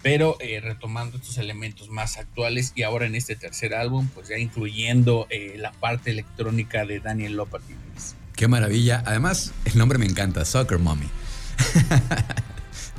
pero 0.02 0.36
eh, 0.40 0.60
retomando 0.60 1.16
estos 1.16 1.38
elementos 1.38 1.88
más 1.88 2.18
actuales 2.18 2.72
y 2.74 2.82
ahora 2.82 3.06
en 3.06 3.14
este 3.14 3.36
tercer 3.36 3.74
álbum, 3.74 4.08
pues 4.14 4.28
ya 4.28 4.38
incluyendo 4.38 5.26
eh, 5.30 5.54
la 5.58 5.72
parte 5.72 6.10
electrónica 6.10 6.84
de 6.84 7.00
Daniel 7.00 7.34
Lopatin. 7.34 7.76
Qué 8.36 8.46
maravilla. 8.46 9.02
Además, 9.04 9.52
el 9.64 9.76
nombre 9.78 9.98
me 9.98 10.06
encanta, 10.06 10.44
Soccer 10.44 10.78
Mommy. 10.78 11.08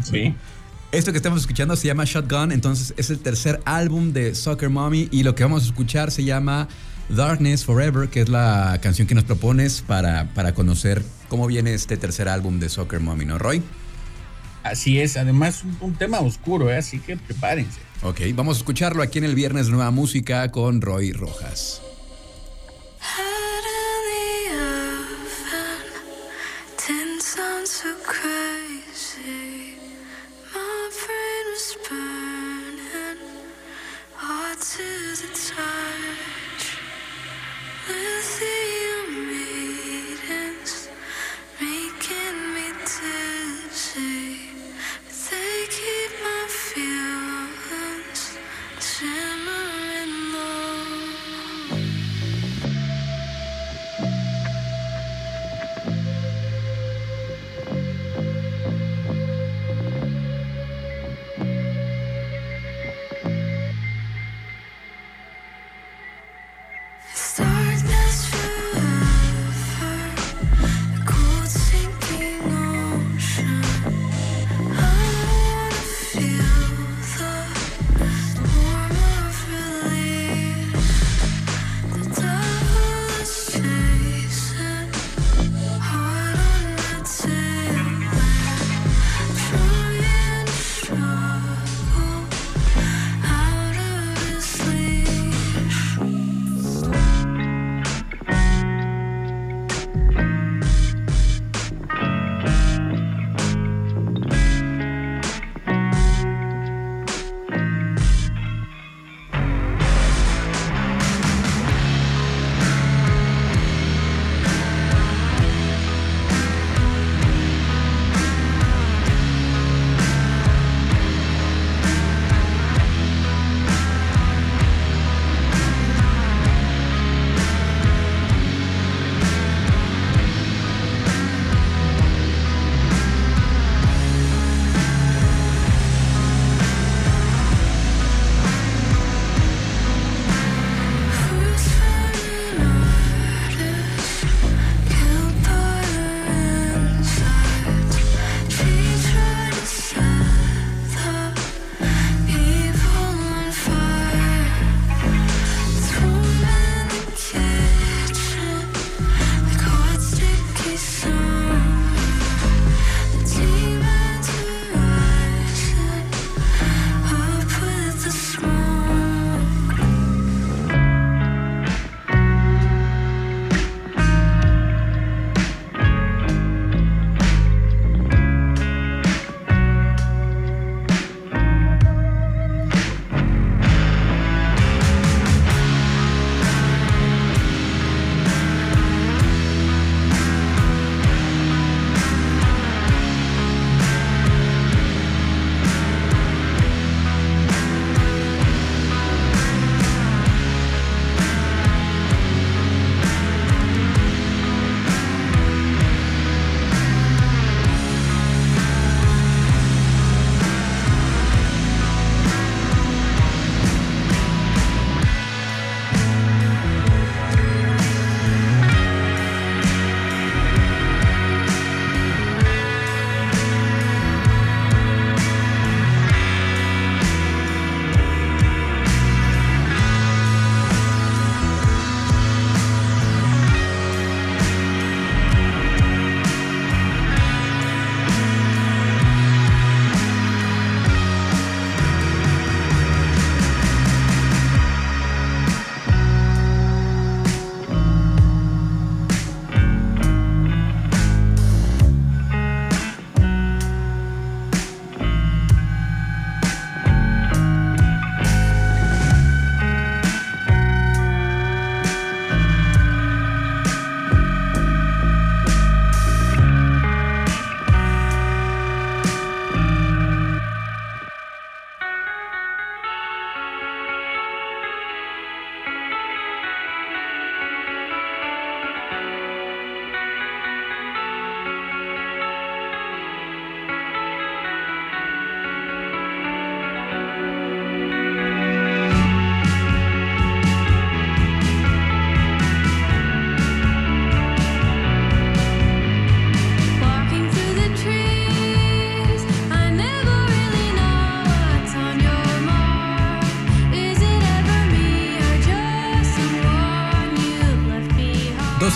sí. 0.03 0.35
Esto 0.91 1.11
que 1.11 1.17
estamos 1.17 1.41
escuchando 1.41 1.75
se 1.75 1.85
llama 1.85 2.03
Shotgun, 2.03 2.51
entonces 2.51 2.95
es 2.97 3.11
el 3.11 3.19
tercer 3.19 3.61
álbum 3.65 4.11
de 4.11 4.33
Soccer 4.33 4.71
Mommy 4.71 5.07
y 5.11 5.21
lo 5.21 5.35
que 5.35 5.43
vamos 5.43 5.61
a 5.61 5.65
escuchar 5.67 6.09
se 6.09 6.23
llama 6.23 6.67
Darkness 7.09 7.63
Forever, 7.63 8.09
que 8.09 8.21
es 8.21 8.29
la 8.29 8.79
canción 8.81 9.07
que 9.07 9.13
nos 9.13 9.23
propones 9.23 9.83
para, 9.85 10.33
para 10.33 10.55
conocer 10.55 11.03
cómo 11.27 11.45
viene 11.45 11.75
este 11.75 11.95
tercer 11.95 12.27
álbum 12.27 12.59
de 12.59 12.69
Soccer 12.69 13.01
Mommy, 13.01 13.25
¿no, 13.25 13.37
Roy? 13.37 13.61
Así 14.63 14.99
es, 14.99 15.15
además 15.15 15.63
un, 15.63 15.77
un 15.79 15.93
tema 15.93 16.21
oscuro, 16.21 16.71
¿eh? 16.71 16.77
así 16.77 16.99
que 16.99 17.17
prepárense. 17.17 17.79
Ok, 18.01 18.21
vamos 18.33 18.57
a 18.57 18.59
escucharlo 18.61 19.03
aquí 19.03 19.19
en 19.19 19.25
el 19.25 19.35
Viernes 19.35 19.69
Nueva 19.69 19.91
Música 19.91 20.49
con 20.49 20.81
Roy 20.81 21.11
Rojas. 21.11 21.83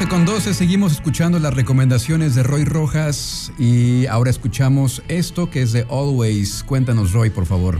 12 0.03 0.09
con 0.09 0.25
12, 0.25 0.53
seguimos 0.53 0.91
escuchando 0.91 1.39
las 1.39 1.53
recomendaciones 1.53 2.35
de 2.35 2.43
Roy 2.43 2.65
Rojas 2.65 3.53
y 3.57 4.05
ahora 4.07 4.31
escuchamos 4.31 5.01
esto 5.07 5.49
que 5.49 5.61
es 5.61 5.71
de 5.71 5.87
Always. 5.89 6.63
Cuéntanos, 6.63 7.13
Roy, 7.13 7.29
por 7.29 7.45
favor. 7.45 7.79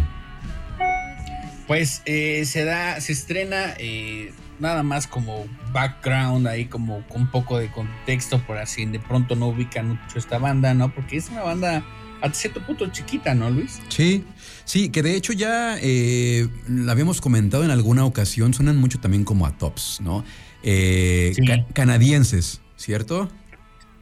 Pues 1.67 2.01
eh, 2.05 2.45
se 2.45 2.63
da, 2.63 3.01
se 3.01 3.12
estrena 3.12 3.73
eh, 3.77 4.31
nada 4.59 4.83
más 4.83 5.05
como 5.05 5.45
background, 5.73 6.47
ahí 6.47 6.65
como 6.65 7.05
con 7.09 7.23
un 7.23 7.27
poco 7.31 7.57
de 7.57 7.69
contexto, 7.69 8.41
por 8.47 8.57
así 8.57 8.86
de 8.86 8.99
pronto 8.99 9.36
no 9.36 9.47
ubican 9.47 9.89
mucho 9.89 10.17
esta 10.17 10.38
banda, 10.38 10.73
¿no? 10.73 10.93
Porque 10.95 11.17
es 11.17 11.29
una 11.29 11.41
banda 11.41 11.83
a 12.21 12.31
cierto 12.31 12.65
punto 12.65 12.88
chiquita, 12.88 13.36
¿no, 13.36 13.49
Luis? 13.49 13.81
Sí, 13.89 14.23
sí, 14.63 14.88
que 14.88 15.03
de 15.03 15.17
hecho 15.17 15.33
ya 15.33 15.77
eh, 15.81 16.47
la 16.69 16.93
habíamos 16.93 17.19
comentado 17.19 17.65
en 17.65 17.71
alguna 17.71 18.05
ocasión, 18.05 18.53
suenan 18.53 18.77
mucho 18.77 18.99
también 19.01 19.25
como 19.25 19.45
a 19.45 19.57
tops, 19.57 19.99
¿no? 20.01 20.23
Eh, 20.63 21.34
canadienses, 21.73 22.62
¿cierto? 22.78 23.30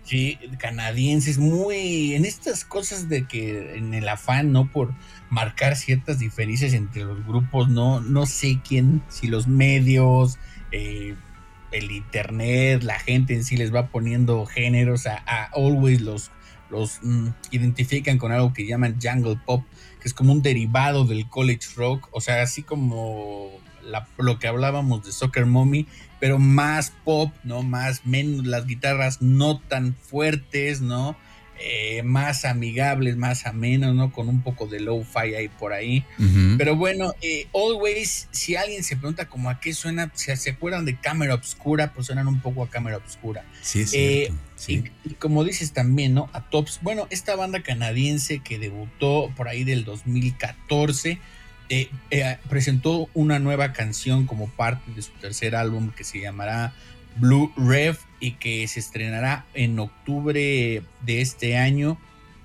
Sí, 0.03 0.37
canadienses, 0.59 1.37
muy 1.37 2.15
en 2.15 2.25
estas 2.25 2.65
cosas 2.65 3.07
de 3.07 3.27
que 3.27 3.75
en 3.75 3.93
el 3.93 4.07
afán, 4.09 4.51
¿no? 4.51 4.69
Por 4.71 4.93
marcar 5.29 5.75
ciertas 5.75 6.19
diferencias 6.19 6.73
entre 6.73 7.03
los 7.03 7.25
grupos, 7.25 7.69
no, 7.69 8.01
no 8.01 8.25
sé 8.25 8.59
quién, 8.67 9.01
si 9.09 9.27
los 9.27 9.47
medios, 9.47 10.37
eh, 10.71 11.15
el 11.71 11.91
internet, 11.91 12.83
la 12.83 12.99
gente 12.99 13.33
en 13.33 13.43
sí 13.43 13.57
les 13.57 13.73
va 13.73 13.87
poniendo 13.87 14.45
géneros 14.45 15.07
a, 15.07 15.23
always 15.53 16.01
los, 16.01 16.31
los 16.69 16.99
mm, 17.01 17.29
identifican 17.51 18.17
con 18.17 18.31
algo 18.31 18.53
que 18.53 18.65
llaman 18.65 18.99
jungle 19.01 19.39
pop, 19.45 19.63
que 20.01 20.07
es 20.07 20.13
como 20.13 20.33
un 20.33 20.41
derivado 20.41 21.05
del 21.05 21.27
college 21.29 21.69
rock, 21.75 22.09
o 22.11 22.21
sea, 22.21 22.41
así 22.41 22.63
como 22.63 23.49
lo 24.17 24.39
que 24.39 24.47
hablábamos 24.47 25.05
de 25.05 25.11
Soccer 25.11 25.45
Mommy, 25.45 25.87
pero 26.21 26.37
más 26.37 26.93
pop, 27.03 27.33
¿no? 27.43 27.63
Más, 27.63 28.05
menos 28.05 28.45
las 28.45 28.67
guitarras 28.67 29.21
no 29.23 29.59
tan 29.59 29.95
fuertes, 29.95 30.79
¿no? 30.79 31.17
Eh, 31.59 32.03
más 32.03 32.45
amigables, 32.45 33.17
más 33.17 33.47
amenos, 33.47 33.95
¿no? 33.95 34.11
Con 34.11 34.29
un 34.29 34.41
poco 34.41 34.67
de 34.67 34.79
low-fi 34.79 35.35
ahí 35.35 35.47
por 35.47 35.73
ahí. 35.73 36.05
Pero 36.57 36.75
bueno, 36.75 37.13
eh, 37.21 37.47
Always, 37.53 38.27
si 38.31 38.55
alguien 38.55 38.83
se 38.83 38.97
pregunta 38.97 39.27
como 39.29 39.49
a 39.49 39.59
qué 39.59 39.73
suena, 39.73 40.11
si 40.13 40.35
se 40.35 40.51
acuerdan 40.51 40.85
de 40.85 40.95
Cámara 40.95 41.33
Obscura, 41.33 41.91
pues 41.91 42.05
suenan 42.07 42.27
un 42.27 42.39
poco 42.39 42.63
a 42.63 42.69
Cámara 42.69 42.97
Obscura. 42.97 43.43
Sí, 43.61 43.81
es 43.81 43.89
cierto. 43.91 44.33
Eh, 44.33 44.91
y, 45.05 45.09
y, 45.11 45.13
como 45.15 45.43
dices 45.43 45.73
también, 45.73 46.13
¿no? 46.13 46.29
A 46.33 46.49
Tops. 46.49 46.79
Bueno, 46.83 47.07
esta 47.09 47.35
banda 47.35 47.63
canadiense 47.63 48.39
que 48.39 48.59
debutó 48.59 49.33
por 49.35 49.47
ahí 49.47 49.63
del 49.63 49.85
2014 49.85 51.19
eh, 51.73 51.89
eh, 52.09 52.37
presentó 52.49 53.07
una 53.13 53.39
nueva 53.39 53.71
canción 53.71 54.25
como 54.25 54.49
parte 54.49 54.91
de 54.93 55.01
su 55.01 55.11
tercer 55.21 55.55
álbum 55.55 55.89
que 55.91 56.03
se 56.03 56.19
llamará 56.19 56.73
Blue 57.15 57.53
Rev 57.55 57.97
y 58.19 58.33
que 58.33 58.67
se 58.67 58.81
estrenará 58.81 59.45
en 59.53 59.79
octubre 59.79 60.83
de 61.05 61.21
este 61.21 61.55
año 61.55 61.97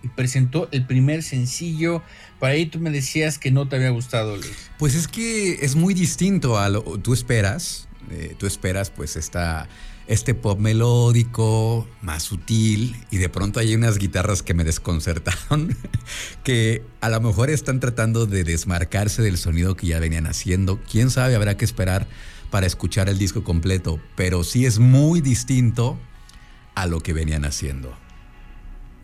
y 0.04 0.08
presentó 0.10 0.68
el 0.70 0.86
primer 0.86 1.24
sencillo. 1.24 2.04
Para 2.38 2.52
ahí 2.52 2.66
tú 2.66 2.78
me 2.78 2.90
decías 2.90 3.40
que 3.40 3.50
no 3.50 3.66
te 3.66 3.74
había 3.74 3.90
gustado, 3.90 4.36
Luis. 4.36 4.70
Pues 4.78 4.94
es 4.94 5.08
que 5.08 5.54
es 5.54 5.74
muy 5.74 5.92
distinto 5.92 6.56
a 6.56 6.68
lo 6.68 6.82
tú 6.98 7.12
esperas. 7.12 7.88
Eh, 8.10 8.34
tú 8.38 8.46
esperas 8.46 8.90
pues 8.90 9.16
esta 9.16 9.68
este 10.06 10.34
pop 10.34 10.58
melódico, 10.58 11.86
más 12.00 12.22
sutil, 12.22 12.96
y 13.10 13.16
de 13.16 13.28
pronto 13.28 13.58
hay 13.58 13.74
unas 13.74 13.98
guitarras 13.98 14.42
que 14.42 14.54
me 14.54 14.62
desconcertaron, 14.62 15.76
que 16.44 16.84
a 17.00 17.08
lo 17.08 17.20
mejor 17.20 17.50
están 17.50 17.80
tratando 17.80 18.26
de 18.26 18.44
desmarcarse 18.44 19.22
del 19.22 19.36
sonido 19.36 19.74
que 19.76 19.88
ya 19.88 19.98
venían 19.98 20.26
haciendo. 20.26 20.80
Quién 20.90 21.10
sabe, 21.10 21.34
habrá 21.34 21.56
que 21.56 21.64
esperar 21.64 22.06
para 22.50 22.66
escuchar 22.66 23.08
el 23.08 23.18
disco 23.18 23.42
completo, 23.42 24.00
pero 24.14 24.44
sí 24.44 24.64
es 24.64 24.78
muy 24.78 25.20
distinto 25.20 25.98
a 26.74 26.86
lo 26.86 27.00
que 27.00 27.12
venían 27.12 27.44
haciendo. 27.44 27.96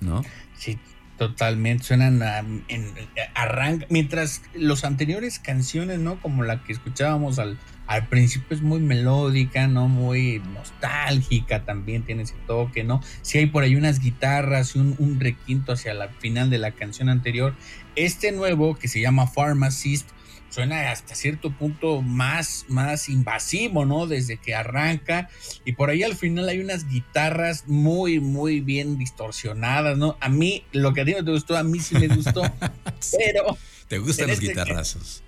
¿No? 0.00 0.24
Sí, 0.56 0.78
totalmente. 1.18 1.84
Suenan 1.84 2.22
en, 2.68 2.92
arranca, 3.34 3.86
mientras 3.90 4.42
los 4.54 4.84
anteriores 4.84 5.38
canciones, 5.38 5.98
¿no? 5.98 6.20
Como 6.20 6.42
la 6.42 6.62
que 6.64 6.72
escuchábamos 6.72 7.38
al 7.38 7.58
al 7.86 8.08
principio 8.08 8.56
es 8.56 8.62
muy 8.62 8.80
melódica, 8.80 9.66
¿no? 9.66 9.88
Muy 9.88 10.40
nostálgica 10.54 11.64
también, 11.64 12.04
tiene 12.04 12.22
ese 12.22 12.36
toque, 12.46 12.84
¿no? 12.84 13.02
Si 13.22 13.38
hay 13.38 13.46
por 13.46 13.64
ahí 13.64 13.76
unas 13.76 14.00
guitarras 14.00 14.76
y 14.76 14.78
un, 14.78 15.20
requinto 15.20 15.72
hacia 15.72 15.92
la 15.92 16.08
final 16.08 16.48
de 16.48 16.58
la 16.58 16.70
canción 16.70 17.08
anterior. 17.08 17.54
Este 17.94 18.32
nuevo, 18.32 18.76
que 18.76 18.88
se 18.88 19.00
llama 19.00 19.26
Pharmacist, 19.26 20.08
suena 20.52 20.90
hasta 20.90 21.14
cierto 21.14 21.50
punto 21.50 22.02
más, 22.02 22.66
más 22.68 23.08
invasivo, 23.08 23.86
¿no? 23.86 24.06
Desde 24.06 24.36
que 24.36 24.54
arranca. 24.54 25.30
Y 25.64 25.72
por 25.72 25.88
ahí 25.88 26.02
al 26.02 26.14
final 26.14 26.48
hay 26.48 26.60
unas 26.60 26.88
guitarras 26.88 27.66
muy, 27.66 28.20
muy 28.20 28.60
bien 28.60 28.98
distorsionadas, 28.98 29.96
¿no? 29.96 30.16
A 30.20 30.28
mí, 30.28 30.64
lo 30.72 30.92
que 30.92 31.00
a 31.00 31.04
ti 31.06 31.12
no 31.12 31.24
te 31.24 31.30
gustó, 31.30 31.56
a 31.56 31.64
mí 31.64 31.80
sí 31.80 31.96
me 31.96 32.08
gustó. 32.08 32.42
pero. 33.18 33.56
Te 33.88 33.98
gustan 33.98 34.28
los 34.28 34.38
este 34.38 34.48
guitarrazos. 34.48 35.22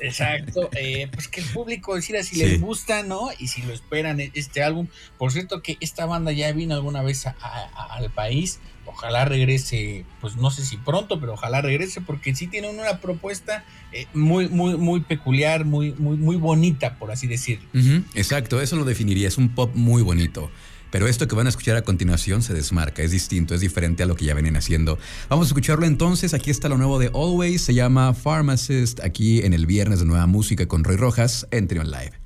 Exacto, 0.00 0.70
eh, 0.72 1.08
pues 1.12 1.28
que 1.28 1.40
el 1.40 1.46
público 1.46 1.94
decida 1.94 2.22
si 2.22 2.36
les 2.36 2.60
gusta, 2.60 3.02
¿no? 3.02 3.30
Y 3.38 3.48
si 3.48 3.62
lo 3.62 3.72
esperan 3.72 4.20
e-, 4.20 4.30
este 4.34 4.62
álbum. 4.62 4.88
Por 5.18 5.32
cierto 5.32 5.62
que 5.62 5.76
esta 5.80 6.06
banda 6.06 6.32
ya 6.32 6.52
vino 6.52 6.74
alguna 6.74 7.02
vez 7.02 7.26
al 7.26 8.10
país, 8.12 8.60
ojalá 8.96 9.26
regrese, 9.26 10.04
pues 10.20 10.36
no 10.36 10.50
sé 10.50 10.64
si 10.64 10.78
pronto, 10.78 11.20
pero 11.20 11.34
ojalá 11.34 11.60
regrese 11.60 12.00
porque 12.00 12.34
sí 12.34 12.46
tienen 12.46 12.78
una 12.78 12.98
propuesta 13.00 13.64
eh, 13.92 14.06
muy, 14.14 14.48
muy, 14.48 14.76
muy 14.76 15.00
peculiar, 15.00 15.64
muy, 15.66 15.92
muy, 15.98 16.16
muy 16.16 16.36
bonita, 16.36 16.98
por 16.98 17.10
así 17.10 17.26
decirlo. 17.26 17.68
Exacto, 18.14 18.60
eso 18.60 18.76
lo 18.76 18.84
definiría, 18.84 19.28
es 19.28 19.36
un 19.36 19.50
pop 19.50 19.70
muy 19.74 20.02
bonito. 20.02 20.50
Pero 20.90 21.08
esto 21.08 21.28
que 21.28 21.34
van 21.34 21.46
a 21.46 21.50
escuchar 21.50 21.76
a 21.76 21.82
continuación 21.82 22.42
se 22.42 22.54
desmarca, 22.54 23.02
es 23.02 23.10
distinto, 23.10 23.54
es 23.54 23.60
diferente 23.60 24.02
a 24.02 24.06
lo 24.06 24.14
que 24.14 24.24
ya 24.24 24.34
venían 24.34 24.56
haciendo. 24.56 24.98
Vamos 25.28 25.46
a 25.46 25.48
escucharlo 25.48 25.84
entonces, 25.84 26.32
aquí 26.32 26.50
está 26.50 26.68
lo 26.68 26.78
nuevo 26.78 26.98
de 26.98 27.08
Always, 27.08 27.60
se 27.60 27.74
llama 27.74 28.14
Pharmacist, 28.14 29.00
aquí 29.00 29.40
en 29.42 29.52
el 29.52 29.66
viernes 29.66 29.98
de 29.98 30.06
Nueva 30.06 30.26
Música 30.26 30.66
con 30.66 30.84
Roy 30.84 30.96
Rojas 30.96 31.46
en 31.50 31.68
Trion 31.68 31.90
Live. 31.90 32.25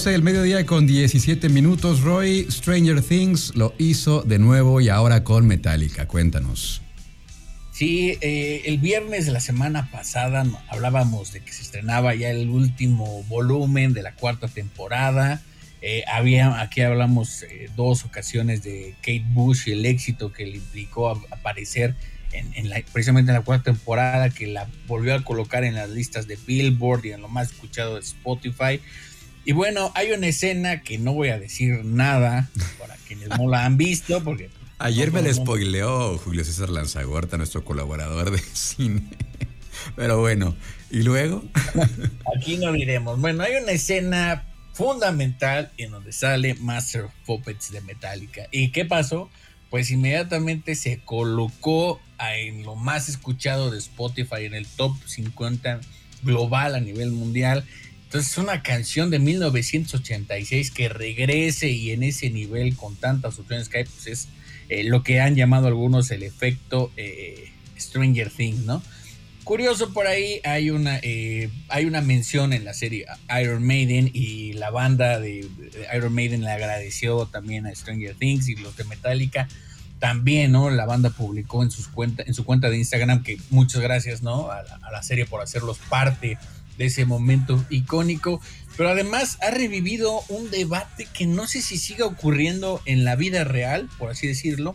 12 0.00 0.12
del 0.12 0.22
mediodía 0.22 0.64
con 0.64 0.86
17 0.86 1.50
minutos. 1.50 2.00
Roy, 2.00 2.46
Stranger 2.50 3.02
Things 3.02 3.54
lo 3.54 3.74
hizo 3.76 4.22
de 4.22 4.38
nuevo 4.38 4.80
y 4.80 4.88
ahora 4.88 5.24
con 5.24 5.46
Metallica. 5.46 6.08
Cuéntanos. 6.08 6.80
Sí, 7.70 8.16
eh, 8.22 8.62
el 8.64 8.78
viernes 8.78 9.26
de 9.26 9.32
la 9.32 9.40
semana 9.40 9.90
pasada 9.90 10.46
hablábamos 10.70 11.34
de 11.34 11.40
que 11.40 11.52
se 11.52 11.60
estrenaba 11.60 12.14
ya 12.14 12.30
el 12.30 12.48
último 12.48 13.24
volumen 13.24 13.92
de 13.92 14.00
la 14.00 14.14
cuarta 14.14 14.48
temporada. 14.48 15.42
Eh, 15.82 16.02
había, 16.10 16.62
aquí 16.62 16.80
hablamos 16.80 17.42
eh, 17.42 17.68
dos 17.76 18.06
ocasiones 18.06 18.62
de 18.62 18.94
Kate 19.02 19.26
Bush 19.34 19.68
y 19.68 19.72
el 19.72 19.84
éxito 19.84 20.32
que 20.32 20.46
le 20.46 20.56
implicó 20.56 21.10
aparecer 21.10 21.94
en, 22.32 22.70
la, 22.70 22.82
precisamente 22.90 23.32
en 23.32 23.36
la 23.36 23.42
cuarta 23.42 23.64
temporada, 23.64 24.30
que 24.30 24.46
la 24.46 24.66
volvió 24.86 25.14
a 25.14 25.22
colocar 25.24 25.64
en 25.64 25.74
las 25.74 25.90
listas 25.90 26.26
de 26.26 26.38
Billboard 26.46 27.04
y 27.04 27.12
en 27.12 27.20
lo 27.20 27.28
más 27.28 27.50
escuchado 27.50 27.96
de 27.96 28.00
Spotify. 28.00 28.80
Y 29.50 29.52
bueno, 29.52 29.90
hay 29.96 30.12
una 30.12 30.28
escena 30.28 30.80
que 30.82 30.96
no 30.96 31.12
voy 31.12 31.30
a 31.30 31.38
decir 31.40 31.84
nada 31.84 32.48
para 32.78 32.94
quienes 33.08 33.30
no 33.30 33.48
la 33.48 33.64
han 33.64 33.76
visto, 33.76 34.22
porque... 34.22 34.48
Ayer 34.78 35.10
me 35.10 35.22
la 35.22 35.34
spoileó 35.34 36.16
Julio 36.18 36.44
César 36.44 36.70
Lanzagorta, 36.70 37.36
nuestro 37.36 37.64
colaborador 37.64 38.30
de 38.30 38.38
cine. 38.52 39.02
Pero 39.96 40.20
bueno, 40.20 40.54
¿y 40.88 41.02
luego? 41.02 41.42
Aquí 42.36 42.58
no 42.58 42.70
miremos. 42.70 43.20
Bueno, 43.20 43.42
hay 43.42 43.60
una 43.60 43.72
escena 43.72 44.44
fundamental 44.72 45.72
en 45.78 45.90
donde 45.90 46.12
sale 46.12 46.54
Master 46.54 47.06
of 47.06 47.12
Puppets 47.26 47.72
de 47.72 47.80
Metallica. 47.80 48.46
¿Y 48.52 48.70
qué 48.70 48.84
pasó? 48.84 49.30
Pues 49.68 49.90
inmediatamente 49.90 50.76
se 50.76 51.00
colocó 51.00 52.00
en 52.20 52.62
lo 52.62 52.76
más 52.76 53.08
escuchado 53.08 53.72
de 53.72 53.78
Spotify, 53.78 54.44
en 54.44 54.54
el 54.54 54.68
top 54.68 54.92
50 55.06 55.80
global 56.22 56.76
a 56.76 56.80
nivel 56.80 57.10
mundial. 57.10 57.64
Entonces 58.10 58.32
es 58.32 58.38
una 58.38 58.64
canción 58.64 59.08
de 59.08 59.20
1986 59.20 60.72
que 60.72 60.88
regrese 60.88 61.70
y 61.70 61.92
en 61.92 62.02
ese 62.02 62.28
nivel 62.28 62.74
con 62.74 62.96
tantas 62.96 63.38
opciones 63.38 63.68
que 63.68 63.78
hay, 63.78 63.84
pues 63.84 64.08
es 64.08 64.28
eh, 64.68 64.82
lo 64.82 65.04
que 65.04 65.20
han 65.20 65.36
llamado 65.36 65.68
algunos 65.68 66.10
el 66.10 66.24
efecto 66.24 66.90
eh, 66.96 67.52
Stranger 67.78 68.28
Things, 68.28 68.64
¿no? 68.64 68.82
Curioso 69.44 69.92
por 69.92 70.08
ahí 70.08 70.40
hay 70.42 70.70
una, 70.70 70.98
eh, 71.04 71.50
hay 71.68 71.84
una 71.84 72.00
mención 72.00 72.52
en 72.52 72.64
la 72.64 72.74
serie 72.74 73.06
Iron 73.40 73.64
Maiden 73.64 74.10
y 74.12 74.54
la 74.54 74.70
banda 74.70 75.20
de, 75.20 75.48
Iron 75.94 76.12
Maiden 76.12 76.40
le 76.40 76.50
agradeció 76.50 77.26
también 77.26 77.68
a 77.68 77.74
Stranger 77.76 78.16
Things 78.16 78.48
y 78.48 78.56
los 78.56 78.76
de 78.76 78.82
Metallica 78.86 79.46
también, 80.00 80.50
¿no? 80.50 80.68
La 80.68 80.84
banda 80.84 81.10
publicó 81.10 81.62
en, 81.62 81.70
sus 81.70 81.86
cuenta, 81.86 82.24
en 82.26 82.34
su 82.34 82.44
cuenta 82.44 82.70
de 82.70 82.76
Instagram 82.76 83.22
que 83.22 83.38
muchas 83.50 83.80
gracias, 83.80 84.20
¿no? 84.20 84.50
A 84.50 84.64
a 84.82 84.90
la 84.90 85.04
serie 85.04 85.26
por 85.26 85.40
hacerlos 85.40 85.78
parte 85.88 86.38
de 86.80 86.86
ese 86.86 87.04
momento 87.04 87.62
icónico, 87.68 88.40
pero 88.78 88.88
además 88.88 89.36
ha 89.42 89.50
revivido 89.50 90.22
un 90.30 90.50
debate 90.50 91.06
que 91.12 91.26
no 91.26 91.46
sé 91.46 91.60
si 91.60 91.76
siga 91.76 92.06
ocurriendo 92.06 92.80
en 92.86 93.04
la 93.04 93.16
vida 93.16 93.44
real, 93.44 93.90
por 93.98 94.10
así 94.10 94.26
decirlo, 94.26 94.74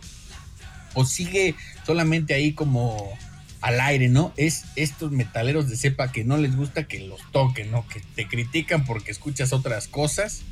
o 0.94 1.04
sigue 1.04 1.56
solamente 1.84 2.32
ahí 2.32 2.52
como 2.52 3.12
al 3.60 3.80
aire, 3.80 4.08
¿no? 4.08 4.32
Es 4.36 4.66
estos 4.76 5.10
metaleros 5.10 5.68
de 5.68 5.76
cepa 5.76 6.12
que 6.12 6.22
no 6.22 6.36
les 6.36 6.54
gusta 6.54 6.86
que 6.86 7.00
los 7.00 7.20
toquen, 7.32 7.72
¿no? 7.72 7.84
Que 7.88 8.00
te 8.14 8.28
critican 8.28 8.84
porque 8.84 9.10
escuchas 9.10 9.52
otras 9.52 9.88
cosas, 9.88 10.42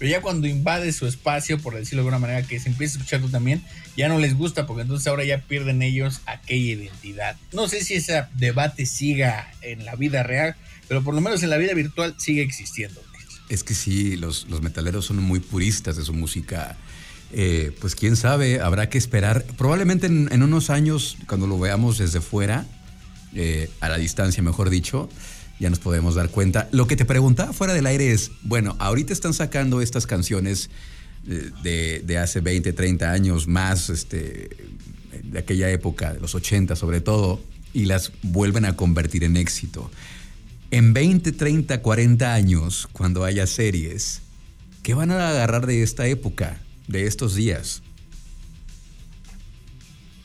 pero 0.00 0.10
ya 0.10 0.20
cuando 0.20 0.48
invade 0.48 0.92
su 0.92 1.06
espacio, 1.06 1.60
por 1.60 1.76
decirlo 1.76 2.02
de 2.02 2.08
alguna 2.08 2.26
manera, 2.26 2.44
que 2.44 2.58
se 2.58 2.70
empieza 2.70 2.94
a 2.94 2.96
escuchar 2.98 3.20
tú 3.20 3.28
también, 3.28 3.62
ya 3.96 4.08
no 4.08 4.18
les 4.18 4.36
gusta 4.36 4.66
porque 4.66 4.82
entonces 4.82 5.06
ahora 5.06 5.22
ya 5.22 5.38
pierden 5.42 5.80
ellos 5.80 6.22
aquella 6.26 6.72
identidad. 6.72 7.36
No 7.52 7.68
sé 7.68 7.84
si 7.84 7.94
ese 7.94 8.24
debate 8.34 8.84
siga 8.84 9.52
en 9.62 9.84
la 9.84 9.94
vida 9.94 10.24
real, 10.24 10.56
pero 10.88 11.02
por 11.02 11.14
lo 11.14 11.20
menos 11.20 11.42
en 11.42 11.50
la 11.50 11.56
vida 11.56 11.74
virtual 11.74 12.14
sigue 12.18 12.42
existiendo. 12.42 13.00
Es 13.48 13.62
que 13.62 13.74
sí, 13.74 14.16
los, 14.16 14.46
los 14.48 14.62
metaleros 14.62 15.06
son 15.06 15.22
muy 15.22 15.40
puristas 15.40 15.96
de 15.96 16.04
su 16.04 16.14
música. 16.14 16.76
Eh, 17.32 17.72
pues 17.80 17.94
quién 17.94 18.16
sabe, 18.16 18.60
habrá 18.60 18.88
que 18.88 18.96
esperar. 18.96 19.44
Probablemente 19.58 20.06
en, 20.06 20.42
unos 20.42 20.70
años, 20.70 21.16
cuando 21.26 21.46
lo 21.46 21.58
veamos 21.58 21.98
desde 21.98 22.20
fuera, 22.20 22.66
eh, 23.34 23.70
a 23.80 23.88
la 23.88 23.98
distancia, 23.98 24.42
mejor 24.42 24.70
dicho, 24.70 25.08
ya 25.58 25.68
nos 25.68 25.78
podemos 25.78 26.14
dar 26.14 26.30
cuenta. 26.30 26.68
Lo 26.72 26.86
que 26.86 26.96
te 26.96 27.04
preguntaba 27.04 27.52
fuera 27.52 27.74
del 27.74 27.86
aire 27.86 28.12
es, 28.12 28.30
bueno, 28.42 28.76
ahorita 28.78 29.12
están 29.12 29.34
sacando 29.34 29.82
estas 29.82 30.06
canciones 30.06 30.70
eh, 31.28 31.50
de, 31.62 32.02
de 32.04 32.18
hace 32.18 32.40
20, 32.40 32.72
30 32.72 33.10
años 33.10 33.46
más, 33.46 33.90
este, 33.90 34.50
de 35.22 35.38
aquella 35.38 35.70
época, 35.70 36.14
de 36.14 36.20
los 36.20 36.34
80 36.34 36.76
sobre 36.76 37.00
todo, 37.00 37.42
y 37.72 37.86
las 37.86 38.12
vuelven 38.22 38.64
a 38.64 38.76
convertir 38.76 39.24
en 39.24 39.36
éxito. 39.36 39.90
En 40.70 40.92
20, 40.92 41.32
30, 41.32 41.82
40 41.82 42.34
años, 42.34 42.88
cuando 42.92 43.24
haya 43.24 43.46
series, 43.46 44.22
¿qué 44.82 44.94
van 44.94 45.10
a 45.10 45.28
agarrar 45.28 45.66
de 45.66 45.82
esta 45.82 46.06
época, 46.06 46.60
de 46.88 47.06
estos 47.06 47.34
días? 47.34 47.82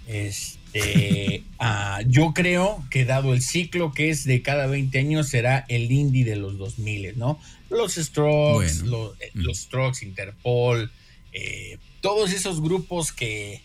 Este, 0.08 1.44
ah, 1.60 2.02
yo 2.08 2.34
creo 2.34 2.84
que 2.90 3.06
dado 3.06 3.34
el 3.34 3.42
ciclo 3.42 3.92
que 3.92 4.10
es 4.10 4.24
de 4.24 4.42
cada 4.42 4.66
20 4.68 4.98
años, 4.98 5.30
será 5.30 5.66
el 5.70 5.92
indie 5.92 6.26
de 6.26 6.36
los 6.36 6.58
2000, 6.58 7.18
¿no? 7.18 7.40
Los 7.70 7.96
Strokes, 7.96 8.80
eh, 8.80 9.32
mm. 9.34 9.42
los, 9.42 9.58
Strokes, 9.60 10.04
Interpol, 10.04 10.92
eh, 11.32 11.78
todos 12.02 12.34
esos 12.34 12.62
grupos 12.62 13.12
que, 13.12 13.62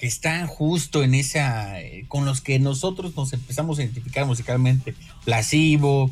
que 0.00 0.06
están 0.06 0.46
justo 0.46 1.02
en 1.02 1.14
esa, 1.14 1.78
eh, 1.78 2.06
con 2.08 2.24
los 2.24 2.40
que 2.40 2.58
nosotros 2.58 3.14
nos 3.16 3.34
empezamos 3.34 3.78
a 3.78 3.82
identificar 3.82 4.24
musicalmente, 4.24 4.94
Placebo, 5.26 6.10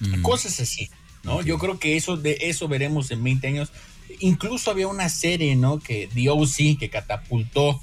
mm. 0.00 0.20
cosas 0.20 0.60
así, 0.60 0.90
¿no? 1.22 1.40
Yo 1.40 1.56
creo 1.56 1.78
que 1.78 1.96
eso, 1.96 2.18
de 2.18 2.36
eso 2.42 2.68
veremos 2.68 3.10
en 3.10 3.24
20 3.24 3.46
años. 3.48 3.72
Incluso 4.20 4.70
había 4.70 4.86
una 4.86 5.08
serie, 5.08 5.56
¿no? 5.56 5.78
Que 5.78 6.10
The 6.12 6.28
OC, 6.28 6.78
que 6.78 6.90
catapultó 6.90 7.80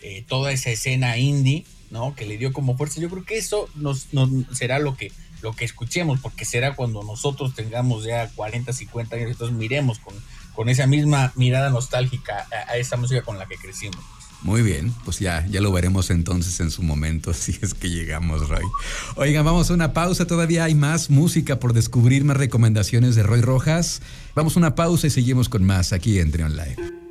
eh, 0.00 0.24
toda 0.28 0.52
esa 0.52 0.70
escena 0.70 1.18
indie, 1.18 1.64
¿no? 1.90 2.14
Que 2.14 2.24
le 2.24 2.38
dio 2.38 2.52
como 2.52 2.76
fuerza. 2.76 3.00
Yo 3.00 3.10
creo 3.10 3.24
que 3.24 3.36
eso 3.36 3.68
nos, 3.74 4.06
será 4.52 4.78
lo 4.78 4.96
que, 4.96 5.10
lo 5.42 5.56
que 5.56 5.64
escuchemos, 5.64 6.20
porque 6.20 6.44
será 6.44 6.76
cuando 6.76 7.02
nosotros 7.02 7.56
tengamos 7.56 8.04
ya 8.04 8.28
40, 8.28 8.72
50 8.72 9.16
años, 9.16 9.30
entonces 9.32 9.56
miremos 9.56 9.98
con, 9.98 10.14
con 10.54 10.68
esa 10.68 10.86
misma 10.86 11.32
mirada 11.34 11.70
nostálgica 11.70 12.46
a 12.68 12.76
esa 12.76 12.96
música 12.96 13.22
con 13.22 13.40
la 13.40 13.46
que 13.46 13.56
crecimos. 13.56 14.04
Muy 14.42 14.62
bien, 14.62 14.94
pues 15.04 15.20
ya, 15.20 15.46
ya 15.46 15.60
lo 15.60 15.72
veremos 15.72 16.10
entonces 16.10 16.60
en 16.60 16.70
su 16.70 16.82
momento, 16.82 17.32
si 17.34 17.58
es 17.62 17.74
que 17.74 17.88
llegamos, 17.88 18.48
Roy. 18.48 18.64
Oigan, 19.16 19.44
vamos 19.44 19.70
a 19.70 19.74
una 19.74 19.92
pausa, 19.92 20.26
todavía 20.26 20.64
hay 20.64 20.74
más 20.74 21.10
música 21.10 21.58
por 21.58 21.72
descubrir, 21.72 22.24
más 22.24 22.36
recomendaciones 22.36 23.14
de 23.14 23.22
Roy 23.22 23.40
Rojas. 23.40 24.02
Vamos 24.34 24.56
a 24.56 24.58
una 24.58 24.74
pausa 24.74 25.06
y 25.06 25.10
seguimos 25.10 25.48
con 25.48 25.64
más 25.64 25.92
aquí 25.92 26.18
en 26.18 26.30
Trion 26.30 26.56
Live. 26.56 27.03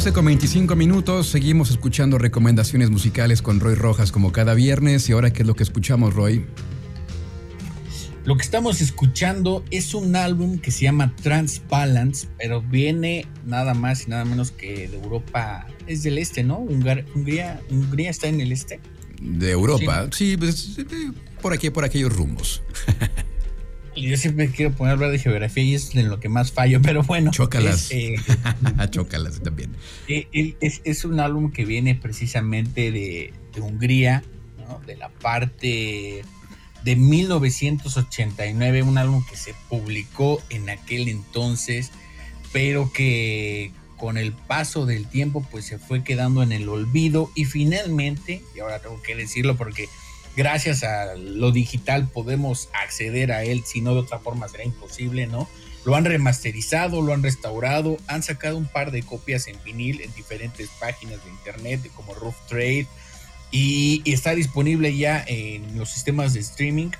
Con 0.00 0.24
25 0.24 0.76
minutos, 0.76 1.28
seguimos 1.28 1.68
escuchando 1.68 2.16
recomendaciones 2.16 2.88
musicales 2.88 3.42
con 3.42 3.60
Roy 3.60 3.74
Rojas 3.74 4.10
como 4.10 4.32
cada 4.32 4.54
viernes. 4.54 5.06
¿Y 5.10 5.12
ahora 5.12 5.30
qué 5.30 5.42
es 5.42 5.46
lo 5.46 5.54
que 5.54 5.62
escuchamos, 5.62 6.14
Roy? 6.14 6.46
Lo 8.24 8.34
que 8.38 8.42
estamos 8.42 8.80
escuchando 8.80 9.62
es 9.70 9.92
un 9.92 10.16
álbum 10.16 10.58
que 10.58 10.70
se 10.70 10.84
llama 10.84 11.14
Transbalance, 11.22 12.28
pero 12.38 12.62
viene 12.62 13.26
nada 13.44 13.74
más 13.74 14.06
y 14.06 14.10
nada 14.10 14.24
menos 14.24 14.52
que 14.52 14.88
de 14.88 14.96
Europa, 14.96 15.66
es 15.86 16.02
del 16.02 16.16
este, 16.16 16.44
¿no? 16.44 16.56
Hungría, 16.60 17.60
Hungría 17.70 18.08
está 18.08 18.26
en 18.26 18.40
el 18.40 18.52
este. 18.52 18.80
De 19.20 19.50
Europa, 19.50 20.08
sí, 20.12 20.38
pues, 20.38 20.78
por 21.42 21.52
aquí, 21.52 21.68
por 21.68 21.84
aquellos 21.84 22.16
rumbos. 22.16 22.62
yo 23.96 24.16
siempre 24.16 24.50
quiero 24.50 24.72
poner 24.72 24.94
hablar 24.94 25.10
de 25.10 25.18
geografía 25.18 25.62
y 25.62 25.74
es 25.74 25.94
en 25.94 26.08
lo 26.08 26.20
que 26.20 26.28
más 26.28 26.52
fallo, 26.52 26.80
pero 26.82 27.02
bueno. 27.02 27.30
Chócalas. 27.30 27.90
Eh, 27.90 28.16
Chócalas 28.90 29.40
también. 29.40 29.74
Eh, 30.08 30.56
es, 30.60 31.04
un 31.04 31.20
álbum 31.20 31.52
que 31.52 31.64
viene 31.64 31.94
precisamente 31.94 32.90
de, 32.90 33.32
Hungría, 33.60 34.22
de 34.86 34.96
la 34.96 35.08
parte 35.08 36.22
de 36.84 36.96
1989, 36.96 38.82
un 38.82 38.98
álbum 38.98 39.24
que 39.28 39.36
se 39.36 39.54
publicó 39.68 40.42
en 40.50 40.70
aquel 40.70 41.08
entonces, 41.08 41.90
pero 42.52 42.92
que 42.92 43.72
con 43.96 44.16
el 44.16 44.32
paso 44.32 44.86
del 44.86 45.06
tiempo 45.06 45.46
pues 45.50 45.66
se 45.66 45.78
fue 45.78 46.02
quedando 46.02 46.42
en 46.42 46.52
el 46.52 46.68
olvido 46.68 47.30
y 47.34 47.44
finalmente, 47.44 48.42
y 48.56 48.60
ahora 48.60 48.78
tengo 48.78 49.02
que 49.02 49.14
decirlo 49.14 49.56
porque 49.56 49.88
gracias 50.36 50.84
a 50.84 51.14
lo 51.14 51.52
digital 51.52 52.08
podemos 52.08 52.68
acceder 52.72 53.32
a 53.32 53.44
él, 53.44 53.62
si 53.64 53.80
no 53.80 53.94
de 53.94 54.00
otra 54.00 54.18
forma 54.18 54.48
será 54.48 54.64
imposible, 54.64 55.26
¿no? 55.26 55.48
Lo 55.84 55.96
han 55.96 56.04
remasterizado, 56.04 57.00
lo 57.00 57.14
han 57.14 57.22
restaurado, 57.22 57.96
han 58.06 58.22
sacado 58.22 58.56
un 58.58 58.66
par 58.66 58.90
de 58.90 59.02
copias 59.02 59.46
en 59.46 59.56
vinil 59.64 60.02
en 60.02 60.12
diferentes 60.14 60.68
páginas 60.78 61.24
de 61.24 61.30
internet 61.30 61.90
como 61.94 62.14
Rough 62.14 62.36
Trade 62.48 62.86
y, 63.50 64.02
está 64.04 64.34
disponible 64.34 64.96
ya 64.96 65.24
en 65.26 65.76
los 65.78 65.90
sistemas 65.90 66.34
de 66.34 66.40
streaming. 66.40 66.90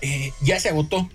Eh, 0.00 0.32
ya 0.42 0.60
se 0.60 0.68
agotó, 0.68 1.08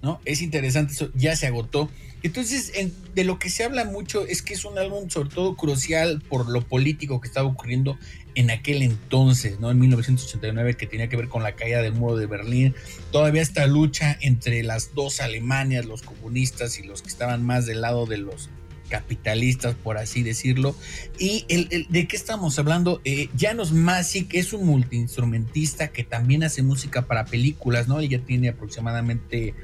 ¿no? 0.00 0.20
Es 0.24 0.42
interesante 0.42 0.92
eso, 0.92 1.10
ya 1.14 1.34
se 1.34 1.46
agotó. 1.46 1.90
Entonces, 2.22 2.72
de 3.14 3.24
lo 3.24 3.38
que 3.40 3.50
se 3.50 3.64
habla 3.64 3.84
mucho 3.84 4.26
es 4.26 4.42
que 4.42 4.54
es 4.54 4.64
un 4.64 4.78
álbum 4.78 5.10
sobre 5.10 5.30
todo 5.30 5.56
crucial 5.56 6.22
por 6.28 6.48
lo 6.48 6.62
político 6.62 7.20
que 7.20 7.26
estaba 7.26 7.48
ocurriendo 7.48 7.98
en 8.34 8.50
aquel 8.50 8.82
entonces, 8.82 9.60
¿no? 9.60 9.70
En 9.70 9.78
1989, 9.78 10.74
que 10.74 10.86
tenía 10.86 11.08
que 11.08 11.16
ver 11.16 11.28
con 11.28 11.42
la 11.42 11.52
caída 11.52 11.82
del 11.82 11.92
muro 11.92 12.16
de 12.16 12.26
Berlín. 12.26 12.74
Todavía 13.10 13.42
esta 13.42 13.66
lucha 13.66 14.16
entre 14.20 14.62
las 14.62 14.94
dos 14.94 15.20
Alemanias, 15.20 15.84
los 15.84 16.02
comunistas 16.02 16.78
y 16.78 16.82
los 16.82 17.02
que 17.02 17.08
estaban 17.08 17.44
más 17.44 17.66
del 17.66 17.80
lado 17.80 18.06
de 18.06 18.18
los 18.18 18.50
capitalistas, 18.92 19.74
por 19.74 19.96
así 19.96 20.22
decirlo. 20.22 20.76
¿Y 21.18 21.46
el, 21.48 21.86
de 21.88 22.06
qué 22.06 22.14
estamos 22.14 22.58
hablando? 22.58 23.00
Eh, 23.04 23.28
Janos 23.38 23.72
Masic 23.72 24.34
es 24.34 24.52
un 24.52 24.66
multiinstrumentista 24.66 25.88
que 25.88 26.04
también 26.04 26.44
hace 26.44 26.62
música 26.62 27.02
para 27.06 27.24
películas, 27.24 27.88
¿no? 27.88 28.00
Ella 28.00 28.20
tiene 28.24 28.50
aproximadamente 28.50 29.54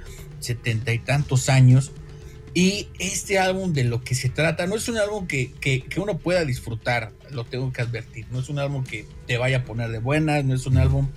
setenta 0.40 0.94
y 0.94 0.98
tantos 0.98 1.50
años. 1.50 1.92
Y 2.54 2.88
este 2.98 3.38
álbum 3.38 3.72
de 3.72 3.84
lo 3.84 4.02
que 4.02 4.14
se 4.14 4.28
trata 4.28 4.66
no 4.66 4.76
es 4.76 4.88
un 4.88 4.98
álbum 4.98 5.26
que, 5.26 5.52
que, 5.60 5.84
uno 6.00 6.18
pueda 6.18 6.44
disfrutar, 6.44 7.12
lo 7.30 7.44
tengo 7.44 7.72
que 7.72 7.82
advertir. 7.82 8.26
No 8.30 8.40
es 8.40 8.48
un 8.48 8.58
álbum 8.58 8.84
que 8.84 9.06
te 9.26 9.38
vaya 9.38 9.58
a 9.58 9.64
poner 9.64 9.90
de 9.90 9.98
buenas, 9.98 10.44
no 10.44 10.54
es 10.54 10.66
un 10.66 10.78
álbum 10.78 11.08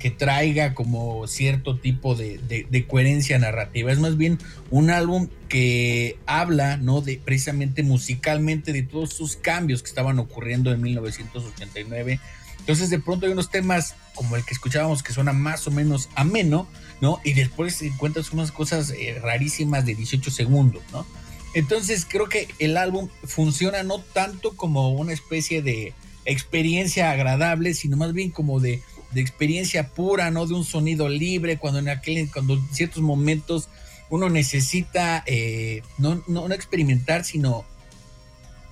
que 0.00 0.10
traiga 0.10 0.74
como 0.74 1.26
cierto 1.26 1.78
tipo 1.78 2.16
de, 2.16 2.86
coherencia 2.88 3.38
narrativa. 3.38 3.92
Es 3.92 3.98
más 3.98 4.16
bien 4.16 4.38
un 4.70 4.90
álbum 4.90 5.28
que 5.48 6.18
habla, 6.26 6.78
¿no? 6.78 7.02
De 7.02 7.20
precisamente 7.22 7.82
musicalmente 7.82 8.72
de 8.72 8.82
todos 8.82 9.10
sus 9.10 9.36
cambios 9.36 9.82
que 9.82 9.88
estaban 9.88 10.18
ocurriendo 10.18 10.72
en 10.72 10.80
1989. 10.80 12.18
Entonces 12.58 12.90
de 12.90 12.98
pronto 12.98 13.26
hay 13.26 13.32
unos 13.32 13.50
temas 13.50 13.94
como 14.14 14.36
el 14.36 14.44
que 14.44 14.54
escuchábamos 14.54 15.02
que 15.02 15.12
suena 15.12 15.32
más 15.32 15.66
o 15.66 15.70
menos 15.70 16.08
ameno, 16.14 16.66
¿no? 17.00 17.20
Y 17.24 17.32
después 17.32 17.80
encuentras 17.82 18.32
unas 18.32 18.52
cosas 18.52 18.90
eh, 18.90 19.18
rarísimas 19.22 19.86
de 19.86 19.94
18 19.94 20.30
segundos, 20.30 20.82
¿no? 20.92 21.06
Entonces 21.54 22.06
creo 22.08 22.28
que 22.28 22.48
el 22.58 22.76
álbum 22.76 23.08
funciona 23.24 23.82
no 23.82 24.00
tanto 24.00 24.54
como 24.54 24.90
una 24.90 25.12
especie 25.12 25.62
de 25.62 25.94
experiencia 26.24 27.10
agradable, 27.10 27.74
sino 27.74 27.96
más 27.96 28.12
bien 28.12 28.30
como 28.30 28.60
de 28.60 28.82
de 29.12 29.20
experiencia 29.20 29.88
pura, 29.88 30.30
¿no? 30.30 30.46
De 30.46 30.54
un 30.54 30.64
sonido 30.64 31.08
libre, 31.08 31.58
cuando 31.58 31.80
en 31.80 31.88
aquel, 31.88 32.30
cuando 32.30 32.60
ciertos 32.72 33.02
momentos 33.02 33.68
uno 34.08 34.28
necesita 34.28 35.22
eh, 35.26 35.82
no, 35.98 36.22
no, 36.26 36.52
experimentar, 36.52 37.24
sino 37.24 37.64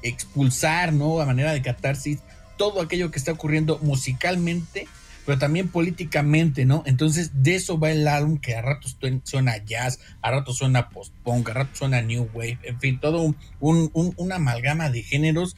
expulsar, 0.03 0.93
¿no? 0.93 1.21
A 1.21 1.27
manera 1.27 1.53
de 1.53 1.63
catarsis, 1.63 2.21
todo 2.57 2.81
aquello 2.81 3.11
que 3.11 3.19
está 3.19 3.33
ocurriendo 3.33 3.79
musicalmente, 3.83 4.89
pero 5.29 5.39
también 5.39 5.69
políticamente, 5.69 6.65
¿no? 6.65 6.83
Entonces, 6.87 7.43
de 7.43 7.55
eso 7.55 7.79
va 7.79 7.91
el 7.91 8.09
álbum 8.09 8.39
que 8.39 8.57
a 8.57 8.63
ratos 8.63 8.97
suena 9.25 9.63
jazz, 9.63 10.01
a 10.23 10.31
ratos 10.31 10.57
suena 10.57 10.89
post-punk, 10.89 11.51
a 11.51 11.53
ratos 11.53 11.77
suena 11.77 12.01
new 12.01 12.31
wave, 12.33 12.59
en 12.63 12.81
fin, 12.81 12.99
todo 12.99 13.21
un, 13.21 13.37
un, 13.61 14.15
una 14.17 14.37
amalgama 14.37 14.89
de 14.89 15.03
géneros 15.03 15.55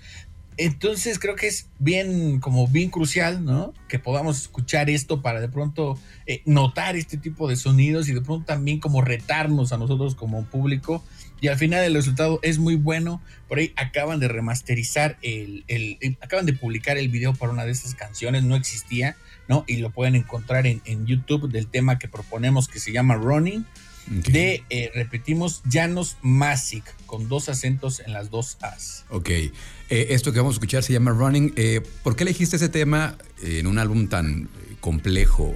entonces 0.57 1.19
creo 1.19 1.37
que 1.37 1.47
es 1.47 1.71
bien, 1.79 2.39
como 2.39 2.69
bien 2.69 2.91
crucial, 2.91 3.45
¿no? 3.45 3.73
Que 3.89 3.99
podamos 3.99 4.43
escuchar 4.43 4.91
esto 4.91 5.23
para 5.23 5.41
de 5.41 5.49
pronto 5.49 5.99
eh, 6.27 6.43
notar 6.45 6.97
este 6.97 7.17
tipo 7.17 7.49
de 7.49 7.57
sonidos 7.57 8.11
y 8.11 8.13
de 8.13 8.21
pronto 8.21 8.45
también 8.45 8.79
como 8.79 9.01
retarnos 9.01 9.73
a 9.73 9.79
nosotros 9.79 10.15
como 10.15 10.45
público. 10.45 11.03
Y 11.41 11.49
al 11.49 11.57
final 11.57 11.85
el 11.85 11.95
resultado 11.95 12.39
es 12.43 12.59
muy 12.59 12.77
bueno. 12.77 13.23
Por 13.49 13.59
ahí 13.59 13.73
acaban 13.77 14.21
de 14.21 14.29
remasterizar 14.29 15.19
el, 15.23 15.65
el, 15.69 15.99
acaban 16.21 16.47
de 16.47 16.53
publicar 16.53 16.99
el 16.99 17.09
video 17.09 17.35
para 17.35 17.53
una 17.53 17.65
de 17.65 17.73
estas 17.73 17.95
canciones, 17.95 18.45
no 18.45 18.57
existía, 18.57 19.17
¿no? 19.49 19.65
Y 19.67 19.77
lo 19.77 19.91
pueden 19.91 20.15
encontrar 20.15 20.67
en, 20.67 20.83
en 20.85 21.07
YouTube 21.07 21.51
del 21.51 21.67
tema 21.67 21.99
que 21.99 22.09
proponemos 22.09 22.69
que 22.69 22.79
se 22.79 22.93
llama 22.93 23.15
Running. 23.15 23.65
De, 24.07 24.65
eh, 24.71 24.91
repetimos, 24.93 25.63
Llanos 25.67 26.17
Masic, 26.21 26.83
con 27.07 27.29
dos 27.29 27.49
acentos 27.49 28.01
en 28.01 28.13
las 28.13 28.31
dos 28.31 28.59
As. 28.61 29.05
Ok. 29.09 29.29
Eh, 29.29 29.53
esto 29.89 30.33
que 30.33 30.39
vamos 30.41 30.55
a 30.55 30.57
escuchar 30.57 30.83
se 30.83 30.93
llama 30.93 31.13
Running. 31.13 31.53
Eh, 31.55 31.81
¿Por 32.03 32.17
qué 32.17 32.25
elegiste 32.25 32.57
ese 32.57 32.69
tema 32.69 33.17
en 33.41 33.69
un 33.69 33.79
álbum 33.79 34.09
tan 34.09 34.49
complejo? 34.81 35.55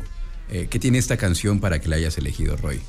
¿Qué 0.49 0.79
tiene 0.79 0.99
esta 0.99 1.17
canción 1.17 1.59
para 1.59 1.81
que 1.81 1.89
la 1.89 1.97
hayas 1.97 2.17
elegido, 2.17 2.57
Roy? 2.57 2.81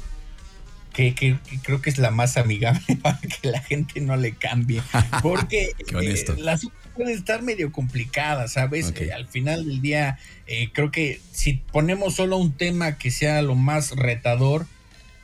Que, 0.95 1.37
creo 1.61 1.81
que 1.81 1.89
es 1.89 1.97
la 1.97 2.11
más 2.11 2.37
amigable 2.37 2.81
para 3.01 3.19
que 3.19 3.49
la 3.49 3.61
gente 3.61 3.99
no 4.01 4.15
le 4.15 4.33
cambie. 4.33 4.81
Porque 5.21 5.73
las 6.37 6.67
pueden 6.95 7.13
estar 7.13 7.41
medio 7.41 7.71
complicadas, 7.71 8.53
¿sabes? 8.53 8.93
al 9.13 9.27
final 9.27 9.65
del 9.65 9.81
día, 9.81 10.17
creo 10.71 10.91
que 10.91 11.19
si 11.31 11.55
ponemos 11.55 12.15
solo 12.15 12.37
un 12.37 12.53
tema 12.53 12.97
que 12.97 13.11
sea 13.11 13.41
lo 13.41 13.55
más 13.55 13.91
retador, 13.91 14.65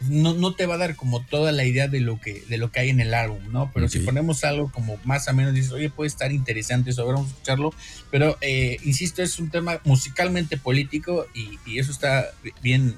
no, 0.09 0.33
no, 0.33 0.53
te 0.53 0.65
va 0.65 0.75
a 0.75 0.77
dar 0.77 0.95
como 0.95 1.23
toda 1.23 1.51
la 1.51 1.63
idea 1.63 1.87
de 1.87 1.99
lo 1.99 2.19
que, 2.19 2.43
de 2.47 2.57
lo 2.57 2.71
que 2.71 2.79
hay 2.79 2.89
en 2.89 2.99
el 2.99 3.13
álbum, 3.13 3.39
¿no? 3.51 3.71
Pero 3.73 3.87
si 3.87 3.99
ponemos 3.99 4.43
algo 4.43 4.71
como 4.71 4.99
más 5.03 5.27
o 5.27 5.33
menos, 5.33 5.53
dices, 5.53 5.71
oye, 5.71 5.89
puede 5.89 6.07
estar 6.07 6.31
interesante 6.31 6.89
eso, 6.89 7.05
vamos 7.05 7.27
a 7.27 7.29
escucharlo. 7.29 7.73
Pero, 8.09 8.37
eh, 8.41 8.77
insisto, 8.83 9.21
es 9.21 9.37
un 9.37 9.49
tema 9.49 9.79
musicalmente 9.83 10.57
político 10.57 11.27
y, 11.35 11.59
y, 11.65 11.79
eso 11.79 11.91
está 11.91 12.25
bien, 12.63 12.95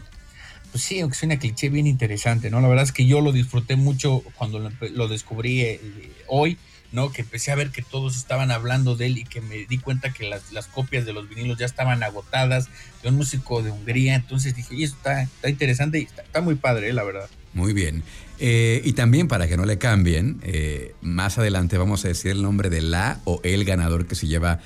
pues 0.74 0.84
sí, 0.84 1.00
aunque 1.00 1.16
suena 1.16 1.40
cliché, 1.40 1.70
bien 1.70 1.88
interesante, 1.88 2.50
¿no? 2.50 2.60
La 2.60 2.68
verdad 2.68 2.84
es 2.84 2.92
que 2.92 3.06
yo 3.06 3.22
lo 3.22 3.32
disfruté 3.32 3.78
mucho 3.78 4.24
cuando 4.36 4.60
lo, 4.60 5.08
descubrí 5.08 5.62
eh, 5.62 5.80
hoy 6.28 6.58
¿no? 6.94 7.12
Que 7.12 7.24
empecé 7.24 7.52
a 7.52 7.56
ver 7.56 7.72
que 7.72 7.82
todos 7.82 8.16
estaban 8.16 8.52
hablando 8.52 8.96
de 8.96 9.08
él 9.08 9.18
y 9.18 9.24
que 9.26 9.42
me 9.42 9.66
di 9.66 9.80
cuenta 9.80 10.14
que 10.14 10.30
las, 10.30 10.68
copias 10.68 11.06
de 11.06 11.12
los 11.12 11.28
vinilos 11.28 11.58
ya 11.58 11.66
estaban 11.66 12.04
agotadas 12.04 12.70
de 13.02 13.10
un 13.10 13.16
músico 13.16 13.64
de 13.64 13.72
Hungría. 13.72 14.16
Entonces 14.16 14.56
dije, 14.56 14.76
y 14.76 14.84
eso 14.84 14.96
está, 14.96 15.24
está 15.24 15.50
interesante 15.50 16.00
y 16.00 16.04
está, 16.04 16.42
muy 16.42 16.56
padre, 16.56 16.90
eh, 16.90 16.94
la 16.94 17.04
verdad. 17.04 17.28
Muy 17.54 17.74
bien. 17.74 18.04
Eh, 18.40 18.82
y 18.86 18.94
también 18.94 19.28
para 19.28 19.48
que 19.48 19.58
no 19.58 19.66
le 19.66 19.80
cambien, 19.80 20.40
eh, 20.44 20.94
más 21.02 21.38
adelante 21.40 21.78
vamos 21.78 22.06
a 22.06 22.10
decir 22.10 22.32
el 22.32 22.44
nombre 22.44 22.70
de 22.70 22.82
la 22.82 23.20
o 23.26 23.42
el 23.44 23.66
ganador 23.66 24.06
que 24.06 24.16
se 24.16 24.28
lleva 24.28 24.60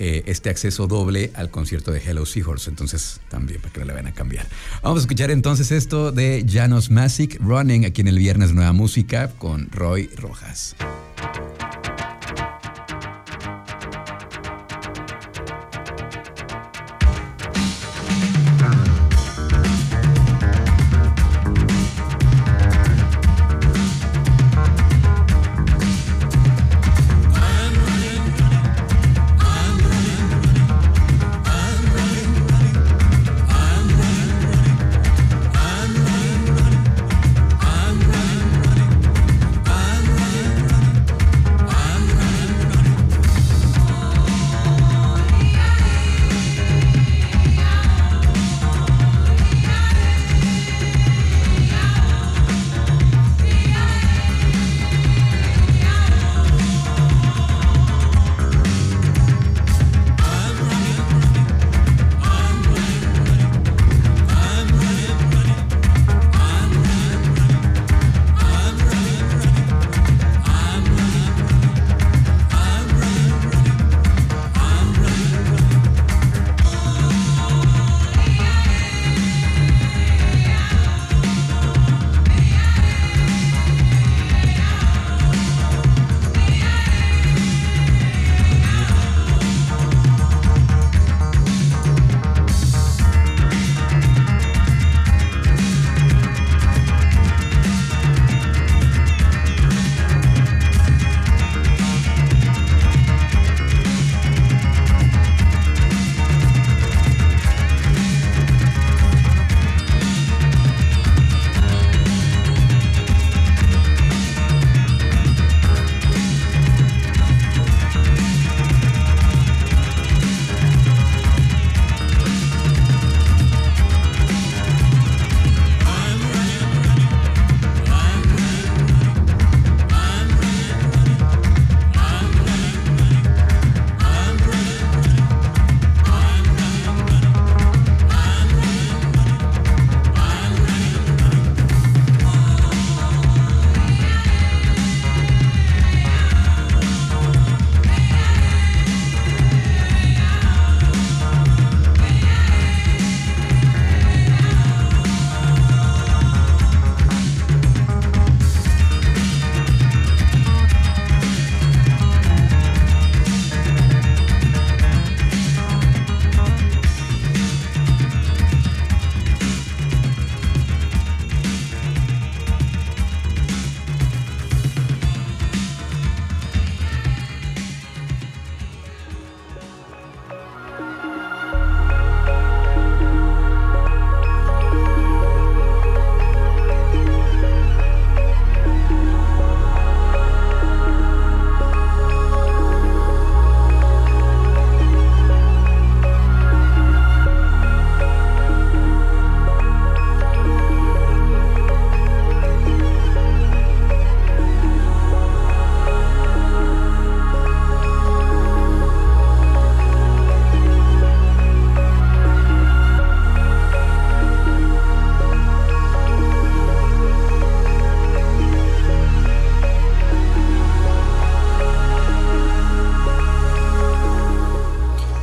este 0.00 0.48
acceso 0.48 0.86
doble 0.86 1.30
al 1.34 1.50
concierto 1.50 1.92
de 1.92 2.00
Hello 2.00 2.24
Seahorse. 2.24 2.70
Entonces, 2.70 3.20
también 3.28 3.60
para 3.60 3.72
que 3.72 3.80
no 3.80 3.86
le 3.86 3.92
vayan 3.92 4.08
a 4.08 4.14
cambiar. 4.14 4.46
Vamos 4.82 4.98
a 4.98 5.02
escuchar 5.02 5.30
entonces 5.30 5.70
esto 5.70 6.10
de 6.10 6.44
Janos 6.48 6.90
Masic 6.90 7.38
Running 7.40 7.84
aquí 7.84 8.00
en 8.00 8.08
el 8.08 8.18
Viernes 8.18 8.52
Nueva 8.52 8.72
Música 8.72 9.30
con 9.38 9.70
Roy 9.70 10.08
Rojas. 10.16 10.74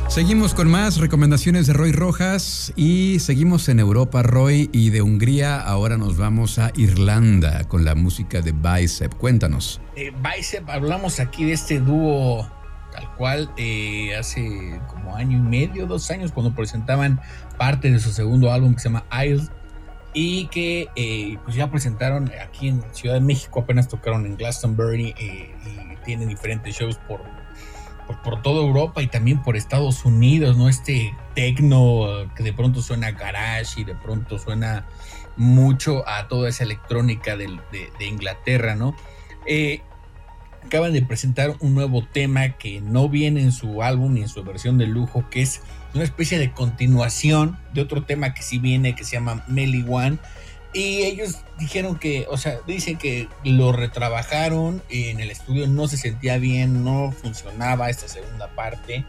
Seguimos 0.08 0.54
con 0.54 0.70
más 0.70 0.96
recomendaciones 0.96 1.66
de 1.66 1.74
Roy 1.74 1.92
Rojas 1.92 2.72
y 2.76 3.18
seguimos 3.20 3.68
en 3.68 3.78
Europa, 3.78 4.22
Roy, 4.22 4.70
y 4.72 4.88
de 4.88 5.02
Hungría 5.02 5.60
ahora 5.60 5.98
nos 5.98 6.16
vamos 6.16 6.58
a 6.58 6.72
Irlanda 6.76 7.64
con 7.64 7.84
la 7.84 7.94
música 7.94 8.40
de 8.40 8.52
Bicep. 8.52 9.14
Cuéntanos. 9.14 9.82
Eh, 9.96 10.10
Bicep, 10.10 10.66
hablamos 10.70 11.20
aquí 11.20 11.44
de 11.44 11.52
este 11.52 11.78
dúo 11.78 12.50
tal 12.90 13.14
cual 13.16 13.50
eh, 13.58 14.16
hace 14.16 14.80
como 14.88 15.14
año 15.14 15.36
y 15.36 15.42
medio, 15.42 15.86
dos 15.86 16.10
años, 16.10 16.32
cuando 16.32 16.54
presentaban 16.54 17.20
parte 17.58 17.90
de 17.90 17.98
su 17.98 18.10
segundo 18.10 18.50
álbum 18.50 18.72
que 18.74 18.80
se 18.80 18.88
llama 18.88 19.04
Isles 19.24 19.50
y 20.14 20.46
que 20.46 20.88
eh, 20.96 21.36
pues 21.44 21.54
ya 21.54 21.70
presentaron 21.70 22.32
aquí 22.42 22.68
en 22.68 22.82
Ciudad 22.92 23.14
de 23.14 23.20
México, 23.20 23.60
apenas 23.60 23.88
tocaron 23.88 24.24
en 24.24 24.36
Glastonbury 24.36 25.14
y 25.18 25.50
tienen 26.06 26.30
diferentes 26.30 26.74
shows 26.74 26.98
por 27.06 27.20
por, 28.16 28.42
toda 28.42 28.62
Europa 28.62 29.02
y 29.02 29.06
también 29.06 29.42
por 29.42 29.56
Estados 29.56 30.04
Unidos, 30.04 30.56
¿no? 30.56 30.68
Este 30.68 31.14
tecno 31.34 32.28
que 32.34 32.42
de 32.42 32.52
pronto 32.52 32.82
suena 32.82 33.10
garage 33.12 33.80
y 33.80 33.84
de 33.84 33.94
pronto 33.94 34.38
suena 34.38 34.86
mucho 35.36 36.06
a 36.08 36.28
toda 36.28 36.48
esa 36.48 36.64
electrónica 36.64 37.36
de, 37.36 37.48
Inglaterra, 38.00 38.74
¿no? 38.74 38.96
Eh, 39.46 39.82
acaban 40.64 40.92
de 40.92 41.02
presentar 41.02 41.54
un 41.60 41.74
nuevo 41.74 42.04
tema 42.04 42.50
que 42.50 42.80
no 42.80 43.08
viene 43.08 43.42
en 43.42 43.52
su 43.52 43.82
álbum 43.82 44.14
ni 44.14 44.22
en 44.22 44.28
su 44.28 44.42
versión 44.42 44.78
de 44.78 44.86
lujo, 44.86 45.28
que 45.30 45.42
es 45.42 45.62
una 45.94 46.04
especie 46.04 46.38
de 46.38 46.52
continuación 46.52 47.58
de 47.72 47.82
otro 47.82 48.02
tema 48.04 48.34
que 48.34 48.42
sí 48.42 48.58
viene, 48.58 48.94
que 48.94 49.04
se 49.04 49.12
llama 49.12 49.44
Melly 49.48 49.84
One 49.88 50.18
y 50.72 51.02
ellos 51.04 51.38
dijeron 51.58 51.98
que, 51.98 52.26
o 52.30 52.36
sea, 52.36 52.58
dicen 52.66 52.98
que 52.98 53.28
lo 53.44 53.72
retrabajaron 53.72 54.82
en 54.90 55.20
el 55.20 55.30
estudio, 55.30 55.66
no 55.66 55.88
se 55.88 55.96
sentía 55.96 56.38
bien, 56.38 56.84
no 56.84 57.10
funcionaba 57.10 57.88
esta 57.88 58.08
segunda 58.08 58.48
parte. 58.54 59.04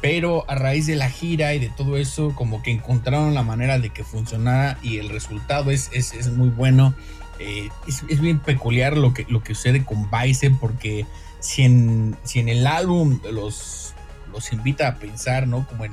Pero 0.00 0.44
a 0.50 0.56
raíz 0.56 0.88
de 0.88 0.96
la 0.96 1.08
gira 1.08 1.54
y 1.54 1.60
de 1.60 1.68
todo 1.68 1.96
eso, 1.96 2.34
como 2.34 2.62
que 2.62 2.72
encontraron 2.72 3.34
la 3.34 3.44
manera 3.44 3.78
de 3.78 3.90
que 3.90 4.02
funcionara 4.02 4.76
y 4.82 4.98
el 4.98 5.08
resultado 5.08 5.70
es, 5.70 5.90
es, 5.92 6.26
muy 6.32 6.48
bueno. 6.48 6.92
Eh, 7.38 7.68
es, 7.86 8.02
es, 8.08 8.20
bien 8.20 8.40
peculiar 8.40 8.96
lo 8.96 9.14
que, 9.14 9.24
lo 9.28 9.44
que 9.44 9.54
sucede 9.54 9.84
con 9.84 10.10
Vice, 10.10 10.50
porque 10.50 11.06
si 11.38 11.62
en, 11.62 12.16
si 12.24 12.40
en 12.40 12.48
el 12.48 12.66
álbum 12.66 13.20
los, 13.30 13.94
los 14.32 14.52
invita 14.52 14.88
a 14.88 14.94
pensar, 14.96 15.46
¿no? 15.46 15.66
Como 15.68 15.84
en 15.84 15.92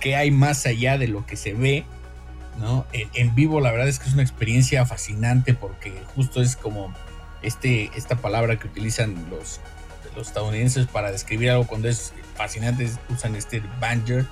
qué 0.00 0.16
hay 0.16 0.32
más 0.32 0.66
allá 0.66 0.98
de 0.98 1.06
lo 1.06 1.24
que 1.24 1.36
se 1.36 1.54
ve, 1.54 1.84
¿no? 2.58 2.86
En, 2.92 3.34
vivo 3.34 3.60
la 3.60 3.70
verdad 3.70 3.88
es 3.88 3.98
que 3.98 4.08
es 4.08 4.14
una 4.14 4.22
experiencia 4.22 4.84
fascinante 4.86 5.54
porque 5.54 6.02
justo 6.14 6.40
es 6.42 6.56
como 6.56 6.92
este, 7.42 7.90
esta 7.96 8.16
palabra 8.16 8.58
que 8.58 8.66
utilizan 8.66 9.14
los, 9.30 9.60
los 10.16 10.28
estadounidenses 10.28 10.86
para 10.86 11.10
describir 11.10 11.50
algo 11.50 11.66
cuando 11.66 11.88
es 11.88 12.12
fascinante, 12.36 12.90
usan 13.08 13.36
este 13.36 13.62
banger. 13.80 14.26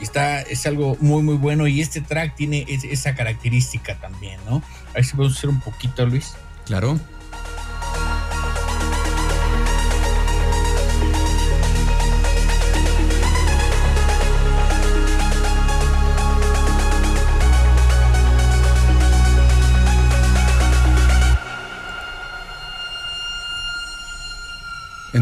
Y 0.00 0.04
está, 0.04 0.42
es 0.42 0.64
algo 0.66 0.96
muy 1.00 1.22
muy 1.22 1.34
bueno 1.34 1.66
y 1.66 1.80
este 1.80 2.00
track 2.00 2.36
tiene 2.36 2.64
esa 2.68 3.16
característica 3.16 3.96
también, 3.96 4.38
¿no? 4.48 4.62
A 4.90 4.94
ver 4.94 5.04
si 5.04 5.16
podemos 5.16 5.36
hacer 5.36 5.50
un 5.50 5.60
poquito, 5.60 6.06
Luis. 6.06 6.34
Claro. 6.66 7.00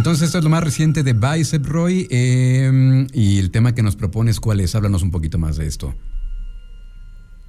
Entonces, 0.07 0.27
esto 0.27 0.39
es 0.39 0.45
lo 0.45 0.51
más 0.51 0.63
reciente 0.63 1.03
de 1.03 1.15
Bicep 1.15 1.67
Roy. 1.67 2.07
Em, 2.11 3.09
y 3.13 3.41
el 3.41 3.51
tema 3.51 3.75
que 3.75 3.83
nos 3.83 3.97
propones, 3.97 4.39
¿cuál 4.39 4.61
es? 4.61 4.77
Háblanos 4.77 5.03
un 5.03 5.11
poquito 5.11 5.37
más 5.37 5.57
de 5.57 5.67
esto. 5.67 5.97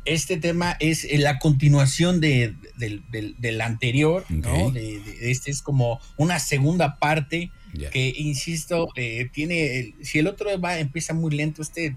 Este 0.06 0.38
tema 0.38 0.76
es 0.80 1.04
eh, 1.04 1.20
la 1.20 1.38
continuación 1.38 2.20
de, 2.20 2.56
del, 2.80 3.62
anterior, 3.62 4.26
¿no? 4.30 4.74
este 5.22 5.52
es 5.52 5.62
como 5.62 6.00
una 6.18 6.40
segunda 6.40 6.98
parte 6.98 7.52
que, 7.92 8.12
insisto, 8.18 8.88
eh, 8.96 9.30
tiene. 9.32 9.94
Si 10.02 10.18
el 10.18 10.26
otro 10.26 10.60
va, 10.60 10.80
empieza 10.80 11.14
muy 11.14 11.36
lento, 11.36 11.62
este 11.62 11.96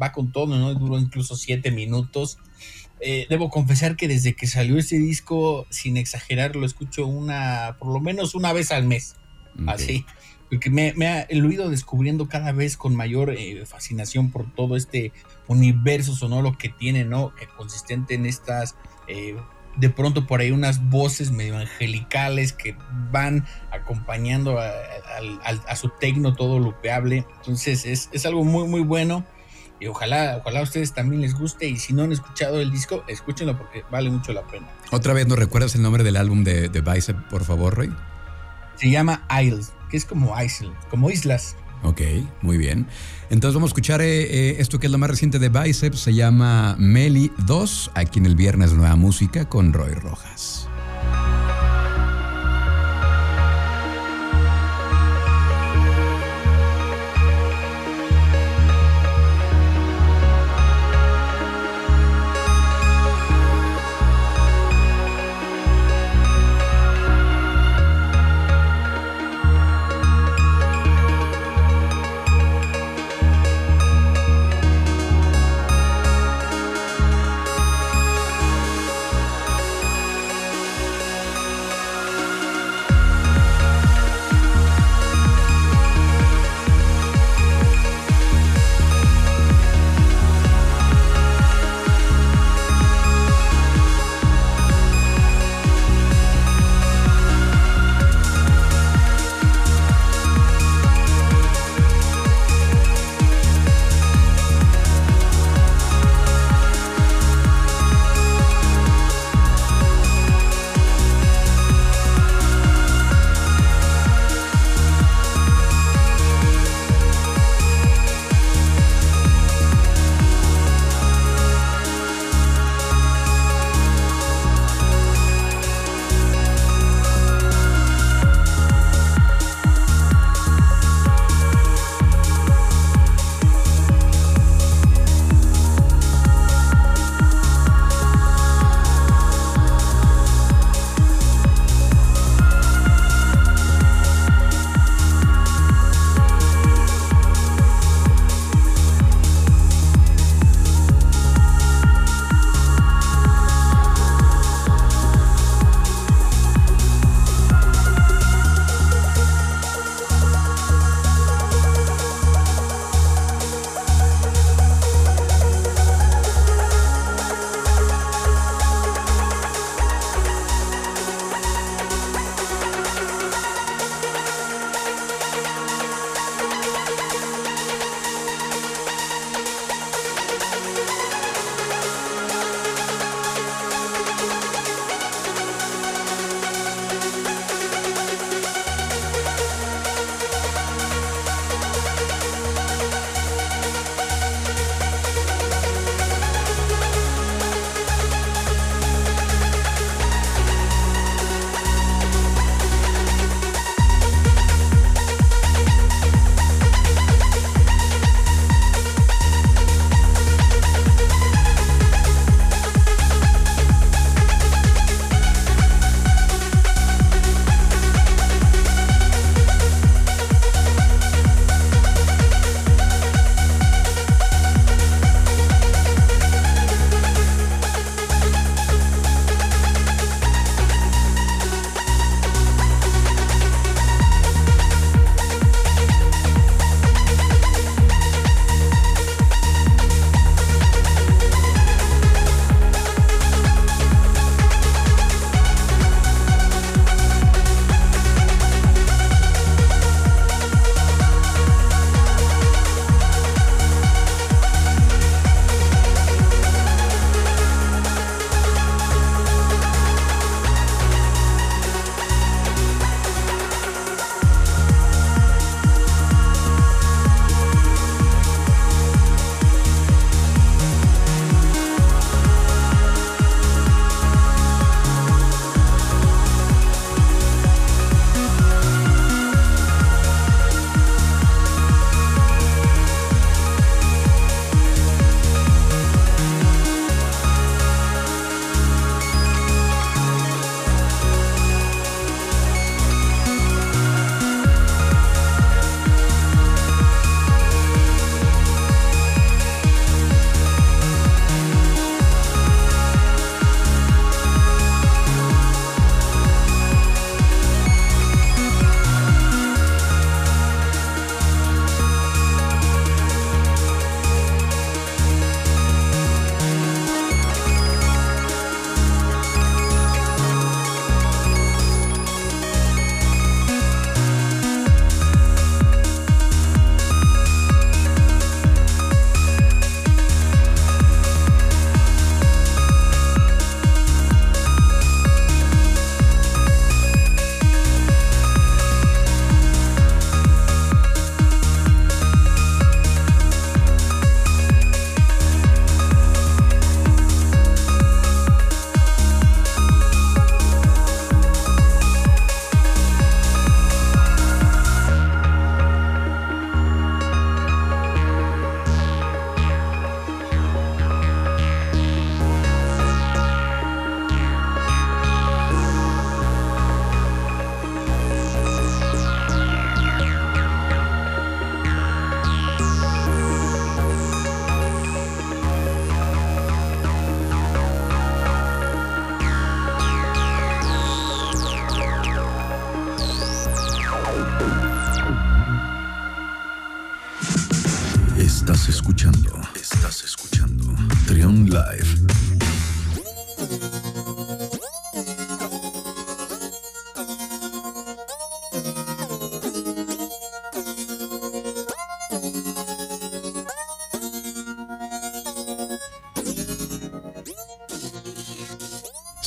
va 0.00 0.12
con 0.12 0.30
todo, 0.30 0.56
¿no? 0.56 0.72
Duró 0.74 1.00
incluso 1.00 1.34
siete 1.34 1.72
minutos. 1.72 2.38
Eh, 3.00 3.26
debo 3.28 3.50
confesar 3.50 3.96
que 3.96 4.06
desde 4.06 4.36
que 4.36 4.46
salió 4.46 4.78
este 4.78 5.00
disco, 5.00 5.66
sin 5.70 5.96
exagerar, 5.96 6.54
lo 6.54 6.64
escucho 6.64 7.08
una, 7.08 7.74
por 7.80 7.92
lo 7.92 7.98
menos 7.98 8.36
una 8.36 8.52
vez 8.52 8.70
al 8.70 8.84
mes. 8.84 9.16
Así. 9.66 10.04
Porque 10.48 10.70
me, 10.70 11.08
ha, 11.08 11.26
lo 11.30 11.50
he 11.50 11.54
ido 11.54 11.68
descubriendo 11.70 12.28
cada 12.28 12.52
vez 12.52 12.76
con 12.76 12.94
mayor 12.94 13.30
eh, 13.30 13.64
fascinación 13.66 14.30
por 14.30 14.52
todo 14.54 14.76
este 14.76 15.12
universo 15.48 16.14
sonoro 16.14 16.56
que 16.56 16.68
tiene, 16.68 17.04
¿no? 17.04 17.32
Eh, 17.40 17.48
consistente 17.56 18.14
en 18.14 18.26
estas, 18.26 18.76
eh, 19.08 19.36
de 19.76 19.90
pronto 19.90 20.26
por 20.26 20.40
ahí 20.40 20.52
unas 20.52 20.88
voces 20.88 21.32
medio 21.32 21.58
angelicales 21.58 22.52
que 22.52 22.76
van 23.10 23.44
acompañando 23.72 24.58
a, 24.60 25.76
su 25.76 25.90
tecno 26.00 26.34
todo 26.34 26.60
lupeable. 26.60 27.26
Entonces 27.38 27.84
es, 27.84 28.08
es, 28.12 28.24
algo 28.24 28.44
muy, 28.44 28.68
muy 28.68 28.82
bueno. 28.82 29.26
Y 29.78 29.88
ojalá, 29.88 30.38
ojalá 30.40 30.60
a 30.60 30.62
ustedes 30.62 30.94
también 30.94 31.20
les 31.20 31.34
guste. 31.34 31.68
Y 31.68 31.76
si 31.76 31.92
no 31.92 32.04
han 32.04 32.12
escuchado 32.12 32.60
el 32.60 32.70
disco, 32.70 33.04
escúchenlo 33.08 33.58
porque 33.58 33.82
vale 33.90 34.10
mucho 34.10 34.32
la 34.32 34.46
pena. 34.46 34.68
Otra 34.92 35.12
vez, 35.12 35.26
¿nos 35.26 35.38
recuerdas 35.38 35.74
el 35.74 35.82
nombre 35.82 36.04
del 36.04 36.16
álbum 36.16 36.44
de, 36.44 36.68
de 36.68 36.80
Bicep, 36.80 37.16
por 37.28 37.44
favor, 37.44 37.74
Roy? 37.74 37.92
Se 38.76 38.90
llama 38.90 39.26
Isles, 39.42 39.72
que 39.90 39.96
es 39.96 40.04
como 40.04 40.40
island, 40.40 40.74
como 40.90 41.10
islas. 41.10 41.56
Ok, 41.82 42.00
muy 42.42 42.58
bien. 42.58 42.86
Entonces 43.30 43.54
vamos 43.54 43.68
a 43.68 43.72
escuchar 43.72 44.00
eh, 44.00 44.22
eh, 44.22 44.56
esto 44.58 44.78
que 44.78 44.86
es 44.86 44.92
lo 44.92 44.98
más 44.98 45.10
reciente 45.10 45.38
de 45.38 45.48
Biceps, 45.48 46.00
se 46.00 46.14
llama 46.14 46.74
Meli 46.78 47.30
2, 47.46 47.92
aquí 47.94 48.18
en 48.18 48.26
el 48.26 48.34
Viernes 48.34 48.72
Nueva 48.72 48.96
Música 48.96 49.48
con 49.48 49.72
Roy 49.72 49.92
Rojas. 49.94 50.65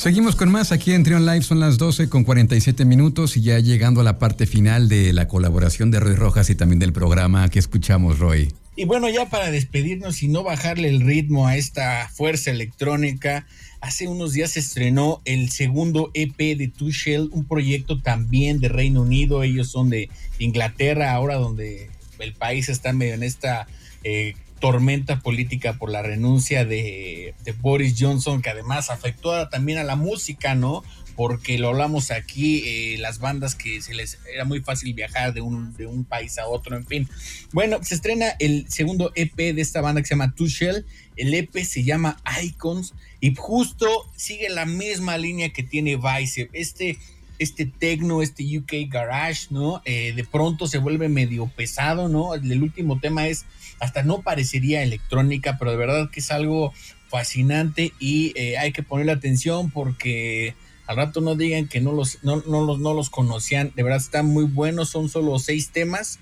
Seguimos 0.00 0.34
con 0.34 0.50
más 0.50 0.72
aquí 0.72 0.94
en 0.94 1.04
Trion 1.04 1.26
Live, 1.26 1.42
son 1.42 1.60
las 1.60 1.76
12 1.76 2.08
con 2.08 2.24
47 2.24 2.86
minutos 2.86 3.36
y 3.36 3.42
ya 3.42 3.58
llegando 3.58 4.00
a 4.00 4.02
la 4.02 4.18
parte 4.18 4.46
final 4.46 4.88
de 4.88 5.12
la 5.12 5.28
colaboración 5.28 5.90
de 5.90 6.00
Roy 6.00 6.14
Rojas 6.14 6.48
y 6.48 6.54
también 6.54 6.78
del 6.78 6.94
programa 6.94 7.46
que 7.50 7.58
escuchamos, 7.58 8.18
Roy. 8.18 8.50
Y 8.76 8.86
bueno, 8.86 9.10
ya 9.10 9.28
para 9.28 9.50
despedirnos 9.50 10.22
y 10.22 10.28
no 10.28 10.42
bajarle 10.42 10.88
el 10.88 11.02
ritmo 11.02 11.48
a 11.48 11.58
esta 11.58 12.08
fuerza 12.08 12.50
electrónica, 12.50 13.46
hace 13.82 14.08
unos 14.08 14.32
días 14.32 14.52
se 14.52 14.60
estrenó 14.60 15.20
el 15.26 15.50
segundo 15.50 16.10
EP 16.14 16.56
de 16.56 16.68
Two 16.74 16.92
Shell, 16.92 17.28
un 17.30 17.44
proyecto 17.44 18.00
también 18.00 18.58
de 18.58 18.70
Reino 18.70 19.02
Unido, 19.02 19.42
ellos 19.42 19.70
son 19.70 19.90
de 19.90 20.08
Inglaterra, 20.38 21.12
ahora 21.12 21.34
donde 21.34 21.90
el 22.20 22.32
país 22.32 22.70
está 22.70 22.94
medio 22.94 23.12
en 23.12 23.22
esta... 23.22 23.66
Eh, 24.02 24.32
tormenta 24.60 25.20
política 25.20 25.72
por 25.72 25.90
la 25.90 26.02
renuncia 26.02 26.64
de, 26.64 27.34
Boris 27.60 27.96
Johnson, 27.98 28.42
que 28.42 28.50
además 28.50 28.90
afectó 28.90 29.48
también 29.48 29.78
a 29.78 29.84
la 29.84 29.96
música, 29.96 30.54
¿no? 30.54 30.84
Porque 31.16 31.58
lo 31.58 31.68
hablamos 31.68 32.10
aquí, 32.10 32.62
eh, 32.64 32.98
las 32.98 33.18
bandas 33.18 33.54
que 33.54 33.82
se 33.82 33.94
les 33.94 34.18
era 34.32 34.44
muy 34.44 34.60
fácil 34.60 34.94
viajar 34.94 35.34
de 35.34 35.40
un, 35.40 35.74
de 35.76 35.86
un 35.86 36.04
país 36.04 36.38
a 36.38 36.46
otro, 36.46 36.76
en 36.76 36.86
fin. 36.86 37.08
Bueno, 37.52 37.82
se 37.82 37.94
estrena 37.94 38.26
el 38.38 38.70
segundo 38.70 39.12
EP 39.14 39.36
de 39.36 39.60
esta 39.60 39.80
banda 39.80 40.00
que 40.00 40.06
se 40.06 40.14
llama 40.14 40.34
Tushel. 40.34 40.86
El 41.16 41.34
EP 41.34 41.54
se 41.64 41.82
llama 41.82 42.22
Icons 42.42 42.94
y 43.20 43.34
justo 43.34 43.88
sigue 44.14 44.48
la 44.48 44.64
misma 44.66 45.18
línea 45.18 45.50
que 45.50 45.62
tiene 45.62 45.96
Vice. 45.96 46.48
Este 46.52 46.98
este 47.40 47.64
techno, 47.64 48.20
este 48.20 48.44
UK 48.58 48.92
garage, 48.92 49.46
¿no? 49.48 49.80
Eh, 49.86 50.12
de 50.14 50.24
pronto 50.24 50.66
se 50.66 50.76
vuelve 50.76 51.08
medio 51.08 51.46
pesado, 51.46 52.06
¿no? 52.06 52.34
El 52.34 52.62
último 52.62 53.00
tema 53.00 53.28
es, 53.28 53.46
hasta 53.80 54.02
no 54.02 54.22
parecería 54.22 54.82
electrónica, 54.82 55.56
pero 55.58 55.72
de 55.72 55.76
verdad 55.76 56.10
que 56.10 56.20
es 56.20 56.30
algo 56.30 56.72
fascinante 57.08 57.92
y 57.98 58.32
eh, 58.36 58.56
hay 58.58 58.72
que 58.72 58.84
ponerle 58.84 59.12
atención 59.12 59.70
porque 59.70 60.54
al 60.86 60.96
rato 60.96 61.20
no 61.20 61.34
digan 61.34 61.66
que 61.66 61.80
no 61.80 61.92
los, 61.92 62.22
no, 62.22 62.42
no, 62.46 62.64
los, 62.64 62.78
no 62.78 62.94
los 62.94 63.10
conocían, 63.10 63.72
de 63.74 63.82
verdad 63.82 63.98
están 63.98 64.26
muy 64.26 64.44
buenos, 64.44 64.90
son 64.90 65.08
solo 65.08 65.38
seis 65.38 65.70
temas 65.70 66.20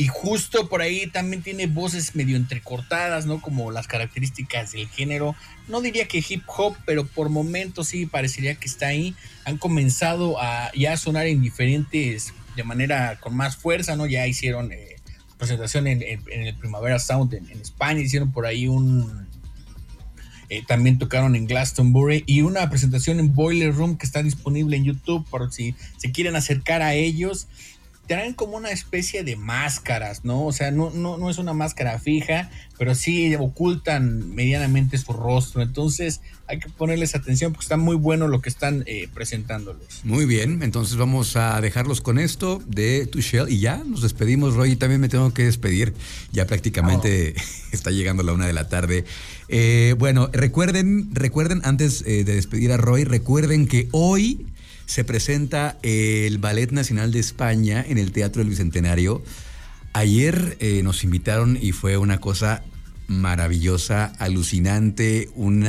y 0.00 0.06
justo 0.06 0.68
por 0.70 0.80
ahí 0.80 1.08
también 1.08 1.42
tiene 1.42 1.66
voces 1.66 2.14
medio 2.14 2.38
entrecortadas, 2.38 3.26
¿no? 3.26 3.42
Como 3.42 3.70
las 3.70 3.86
características 3.86 4.72
del 4.72 4.88
género. 4.88 5.36
No 5.68 5.82
diría 5.82 6.08
que 6.08 6.24
hip 6.26 6.42
hop, 6.46 6.74
pero 6.86 7.06
por 7.06 7.28
momentos 7.28 7.88
sí 7.88 8.06
parecería 8.06 8.54
que 8.54 8.66
está 8.66 8.86
ahí. 8.86 9.14
Han 9.44 9.58
comenzado 9.58 10.40
a 10.40 10.72
ya 10.72 10.96
sonar 10.96 11.26
en 11.26 11.42
diferentes, 11.42 12.32
de 12.56 12.64
manera 12.64 13.18
con 13.20 13.36
más 13.36 13.58
fuerza, 13.58 13.94
¿no? 13.94 14.06
Ya 14.06 14.26
hicieron 14.26 14.72
eh, 14.72 14.96
presentación 15.40 15.86
en, 15.86 16.02
el 16.02 16.54
Primavera 16.56 16.98
Sound 16.98 17.34
en, 17.34 17.60
España, 17.60 18.00
hicieron 18.00 18.30
por 18.30 18.46
ahí 18.46 18.68
un... 18.68 19.28
Eh, 20.50 20.62
también 20.66 20.98
tocaron 20.98 21.36
en 21.36 21.46
Glastonbury 21.46 22.24
y 22.26 22.42
una 22.42 22.68
presentación 22.68 23.20
en 23.20 23.34
Boiler 23.34 23.72
Room 23.72 23.96
que 23.96 24.04
está 24.04 24.22
disponible 24.22 24.76
en 24.76 24.84
YouTube 24.84 25.24
por 25.30 25.52
si 25.52 25.76
se 25.96 26.10
quieren 26.10 26.34
acercar 26.34 26.82
a 26.82 26.94
ellos 26.94 27.46
traen 28.10 28.34
como 28.34 28.56
una 28.56 28.72
especie 28.72 29.22
de 29.22 29.36
máscaras, 29.36 30.24
¿no? 30.24 30.44
O 30.44 30.52
sea, 30.52 30.72
no, 30.72 30.90
no, 30.90 31.16
no 31.16 31.30
es 31.30 31.38
una 31.38 31.52
máscara 31.52 31.96
fija, 32.00 32.50
pero 32.76 32.96
sí 32.96 33.32
ocultan 33.36 34.34
medianamente 34.34 34.98
su 34.98 35.12
rostro. 35.12 35.62
Entonces 35.62 36.20
hay 36.48 36.58
que 36.58 36.68
ponerles 36.70 37.14
atención 37.14 37.52
porque 37.52 37.66
está 37.66 37.76
muy 37.76 37.94
bueno 37.94 38.26
lo 38.26 38.40
que 38.40 38.48
están 38.48 38.82
eh, 38.86 39.08
presentándoles. 39.14 40.00
Muy 40.02 40.26
bien, 40.26 40.64
entonces 40.64 40.96
vamos 40.96 41.36
a 41.36 41.60
dejarlos 41.60 42.00
con 42.00 42.18
esto 42.18 42.60
de 42.66 43.06
Tuchel 43.06 43.48
y 43.48 43.60
ya 43.60 43.84
nos 43.84 44.02
despedimos, 44.02 44.54
Roy. 44.54 44.72
Y 44.72 44.76
también 44.76 45.00
me 45.00 45.08
tengo 45.08 45.32
que 45.32 45.44
despedir. 45.44 45.94
Ya 46.32 46.48
prácticamente 46.48 47.34
oh. 47.36 47.42
está 47.70 47.92
llegando 47.92 48.24
la 48.24 48.32
una 48.32 48.48
de 48.48 48.54
la 48.54 48.68
tarde. 48.68 49.04
Eh, 49.46 49.94
bueno, 50.00 50.30
recuerden, 50.32 51.14
recuerden 51.14 51.60
antes 51.62 52.02
eh, 52.04 52.24
de 52.24 52.34
despedir 52.34 52.72
a 52.72 52.76
Roy, 52.76 53.04
recuerden 53.04 53.68
que 53.68 53.88
hoy 53.92 54.46
se 54.90 55.04
presenta 55.04 55.78
el 55.84 56.38
Ballet 56.38 56.72
Nacional 56.72 57.12
de 57.12 57.20
España 57.20 57.84
en 57.86 57.96
el 57.96 58.10
Teatro 58.10 58.40
del 58.40 58.50
Bicentenario. 58.50 59.22
Ayer 59.92 60.56
eh, 60.58 60.82
nos 60.82 61.04
invitaron 61.04 61.56
y 61.62 61.70
fue 61.70 61.96
una 61.96 62.18
cosa 62.18 62.64
maravillosa, 63.06 64.06
alucinante, 64.18 65.30
un 65.36 65.64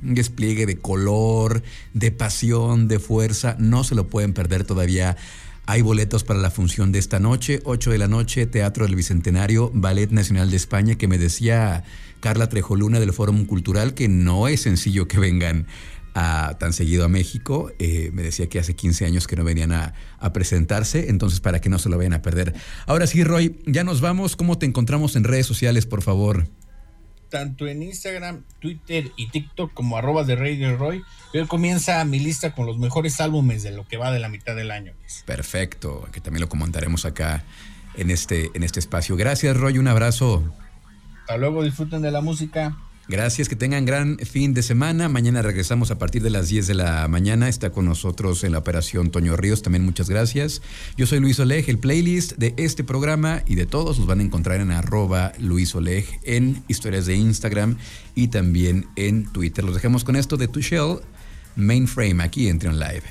despliegue 0.00 0.64
de 0.64 0.78
color, 0.78 1.62
de 1.92 2.10
pasión, 2.10 2.88
de 2.88 3.00
fuerza. 3.00 3.54
No 3.58 3.84
se 3.84 3.94
lo 3.94 4.06
pueden 4.06 4.32
perder 4.32 4.64
todavía. 4.64 5.18
Hay 5.66 5.82
boletos 5.82 6.24
para 6.24 6.40
la 6.40 6.50
función 6.50 6.90
de 6.90 7.00
esta 7.00 7.20
noche, 7.20 7.60
8 7.64 7.90
de 7.90 7.98
la 7.98 8.08
noche, 8.08 8.46
Teatro 8.46 8.86
del 8.86 8.96
Bicentenario, 8.96 9.72
Ballet 9.74 10.10
Nacional 10.10 10.50
de 10.50 10.56
España, 10.56 10.94
que 10.94 11.06
me 11.06 11.18
decía 11.18 11.84
Carla 12.20 12.48
Trejoluna 12.48 12.98
del 12.98 13.12
Fórum 13.12 13.44
Cultural 13.44 13.92
que 13.92 14.08
no 14.08 14.48
es 14.48 14.62
sencillo 14.62 15.06
que 15.06 15.18
vengan 15.18 15.66
tan 16.14 16.72
seguido 16.72 17.04
a 17.04 17.08
México. 17.08 17.72
Eh, 17.78 18.10
me 18.12 18.22
decía 18.22 18.48
que 18.48 18.58
hace 18.58 18.74
15 18.74 19.04
años 19.04 19.26
que 19.26 19.36
no 19.36 19.44
venían 19.44 19.72
a, 19.72 19.94
presentarse, 20.32 21.10
entonces 21.10 21.40
para 21.40 21.60
que 21.60 21.68
no 21.68 21.78
se 21.78 21.90
lo 21.90 21.98
vayan 21.98 22.14
a 22.14 22.22
perder. 22.22 22.54
Ahora 22.86 23.06
sí, 23.06 23.22
Roy, 23.24 23.60
ya 23.66 23.84
nos 23.84 24.00
vamos. 24.00 24.36
¿Cómo 24.36 24.56
te 24.56 24.64
encontramos 24.64 25.16
en 25.16 25.24
redes 25.24 25.44
sociales, 25.44 25.84
por 25.84 26.00
favor? 26.00 26.48
Tanto 27.28 27.66
en 27.66 27.82
Instagram, 27.82 28.44
Twitter 28.58 29.12
y 29.16 29.28
TikTok 29.28 29.74
como 29.74 29.98
arroba 29.98 30.24
de 30.24 30.34
Radio 30.36 30.76
Roy. 30.78 31.02
Hoy 31.34 31.46
comienza 31.46 32.02
mi 32.04 32.20
lista 32.20 32.54
con 32.54 32.64
los 32.64 32.78
mejores 32.78 33.20
álbumes 33.20 33.62
de 33.62 33.72
lo 33.72 33.86
que 33.86 33.98
va 33.98 34.12
de 34.12 34.20
la 34.20 34.28
mitad 34.28 34.56
del 34.56 34.70
año. 34.70 34.94
Perfecto, 35.26 36.08
que 36.10 36.20
también 36.20 36.40
lo 36.40 36.48
comentaremos 36.48 37.04
acá 37.04 37.44
en 37.96 38.10
este, 38.10 38.50
en 38.54 38.62
este 38.62 38.80
espacio. 38.80 39.16
Gracias, 39.16 39.56
Roy, 39.56 39.78
un 39.78 39.88
abrazo. 39.88 40.42
Hasta 41.20 41.36
luego, 41.36 41.62
disfruten 41.62 42.02
de 42.02 42.10
la 42.10 42.22
música. 42.22 42.76
Gracias, 43.06 43.50
que 43.50 43.56
tengan 43.56 43.84
gran 43.84 44.18
fin 44.18 44.54
de 44.54 44.62
semana. 44.62 45.10
Mañana 45.10 45.42
regresamos 45.42 45.90
a 45.90 45.98
partir 45.98 46.22
de 46.22 46.30
las 46.30 46.48
10 46.48 46.66
de 46.66 46.74
la 46.74 47.06
mañana. 47.06 47.50
Está 47.50 47.70
con 47.70 47.84
nosotros 47.84 48.44
en 48.44 48.52
la 48.52 48.58
operación 48.58 49.10
Toño 49.10 49.36
Ríos. 49.36 49.60
También 49.60 49.84
muchas 49.84 50.08
gracias. 50.08 50.62
Yo 50.96 51.06
soy 51.06 51.20
Luis 51.20 51.38
Oleg. 51.38 51.68
El 51.68 51.78
playlist 51.78 52.32
de 52.38 52.54
este 52.56 52.82
programa 52.82 53.42
y 53.46 53.56
de 53.56 53.66
todos 53.66 53.98
los 53.98 54.06
van 54.06 54.20
a 54.20 54.22
encontrar 54.22 54.60
en 54.60 54.70
arroba 54.70 55.32
Luis 55.38 55.74
Oleg 55.74 56.06
en 56.22 56.64
historias 56.66 57.04
de 57.04 57.16
Instagram 57.16 57.76
y 58.14 58.28
también 58.28 58.86
en 58.96 59.30
Twitter. 59.30 59.64
Los 59.64 59.74
dejamos 59.74 60.02
con 60.02 60.16
esto 60.16 60.38
de 60.38 60.48
Tushell 60.48 61.00
Mainframe 61.56 62.22
aquí 62.22 62.48
en 62.48 62.58
Trion 62.58 62.78
Live. 62.78 63.02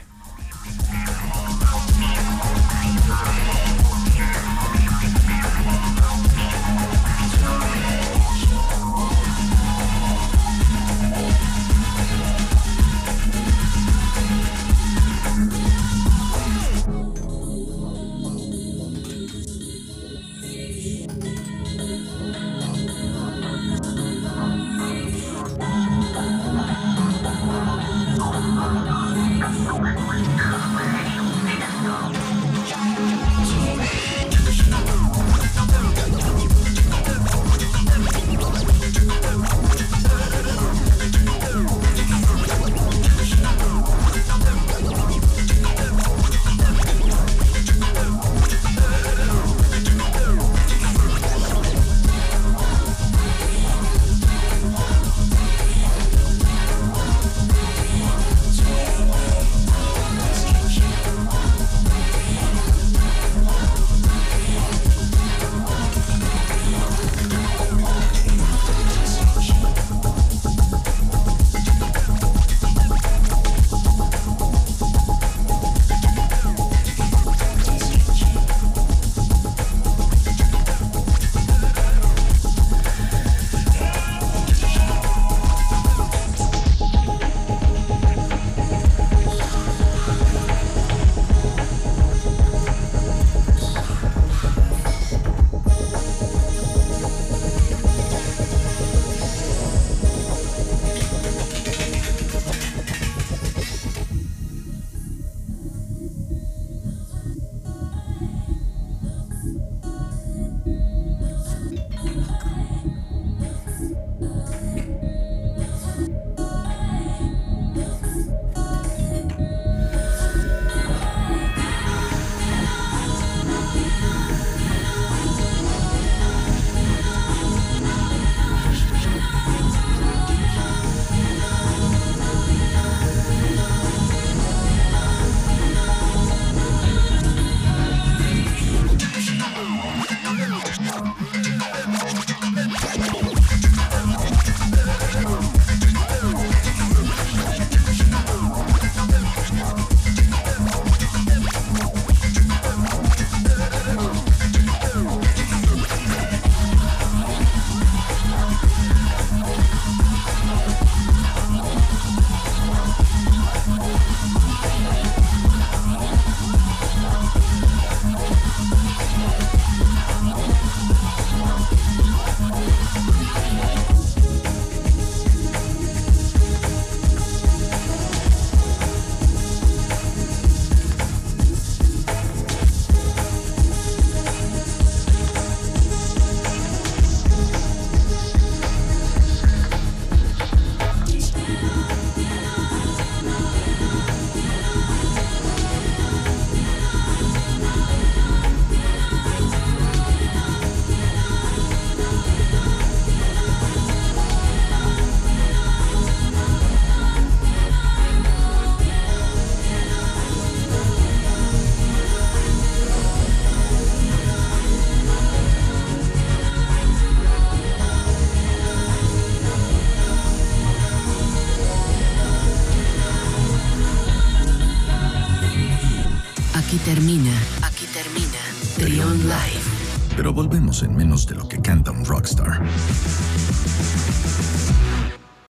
Termina, 226.94 227.32
aquí 227.64 227.88
termina 227.88 228.38
Trion 228.78 229.18
Live. 229.24 230.14
Pero 230.16 230.32
volvemos 230.32 230.84
en 230.84 230.96
menos 230.96 231.26
de 231.26 231.34
lo 231.34 231.48
que 231.48 231.60
canta 231.60 231.90
un 231.90 232.06
rockstar. 232.06 232.62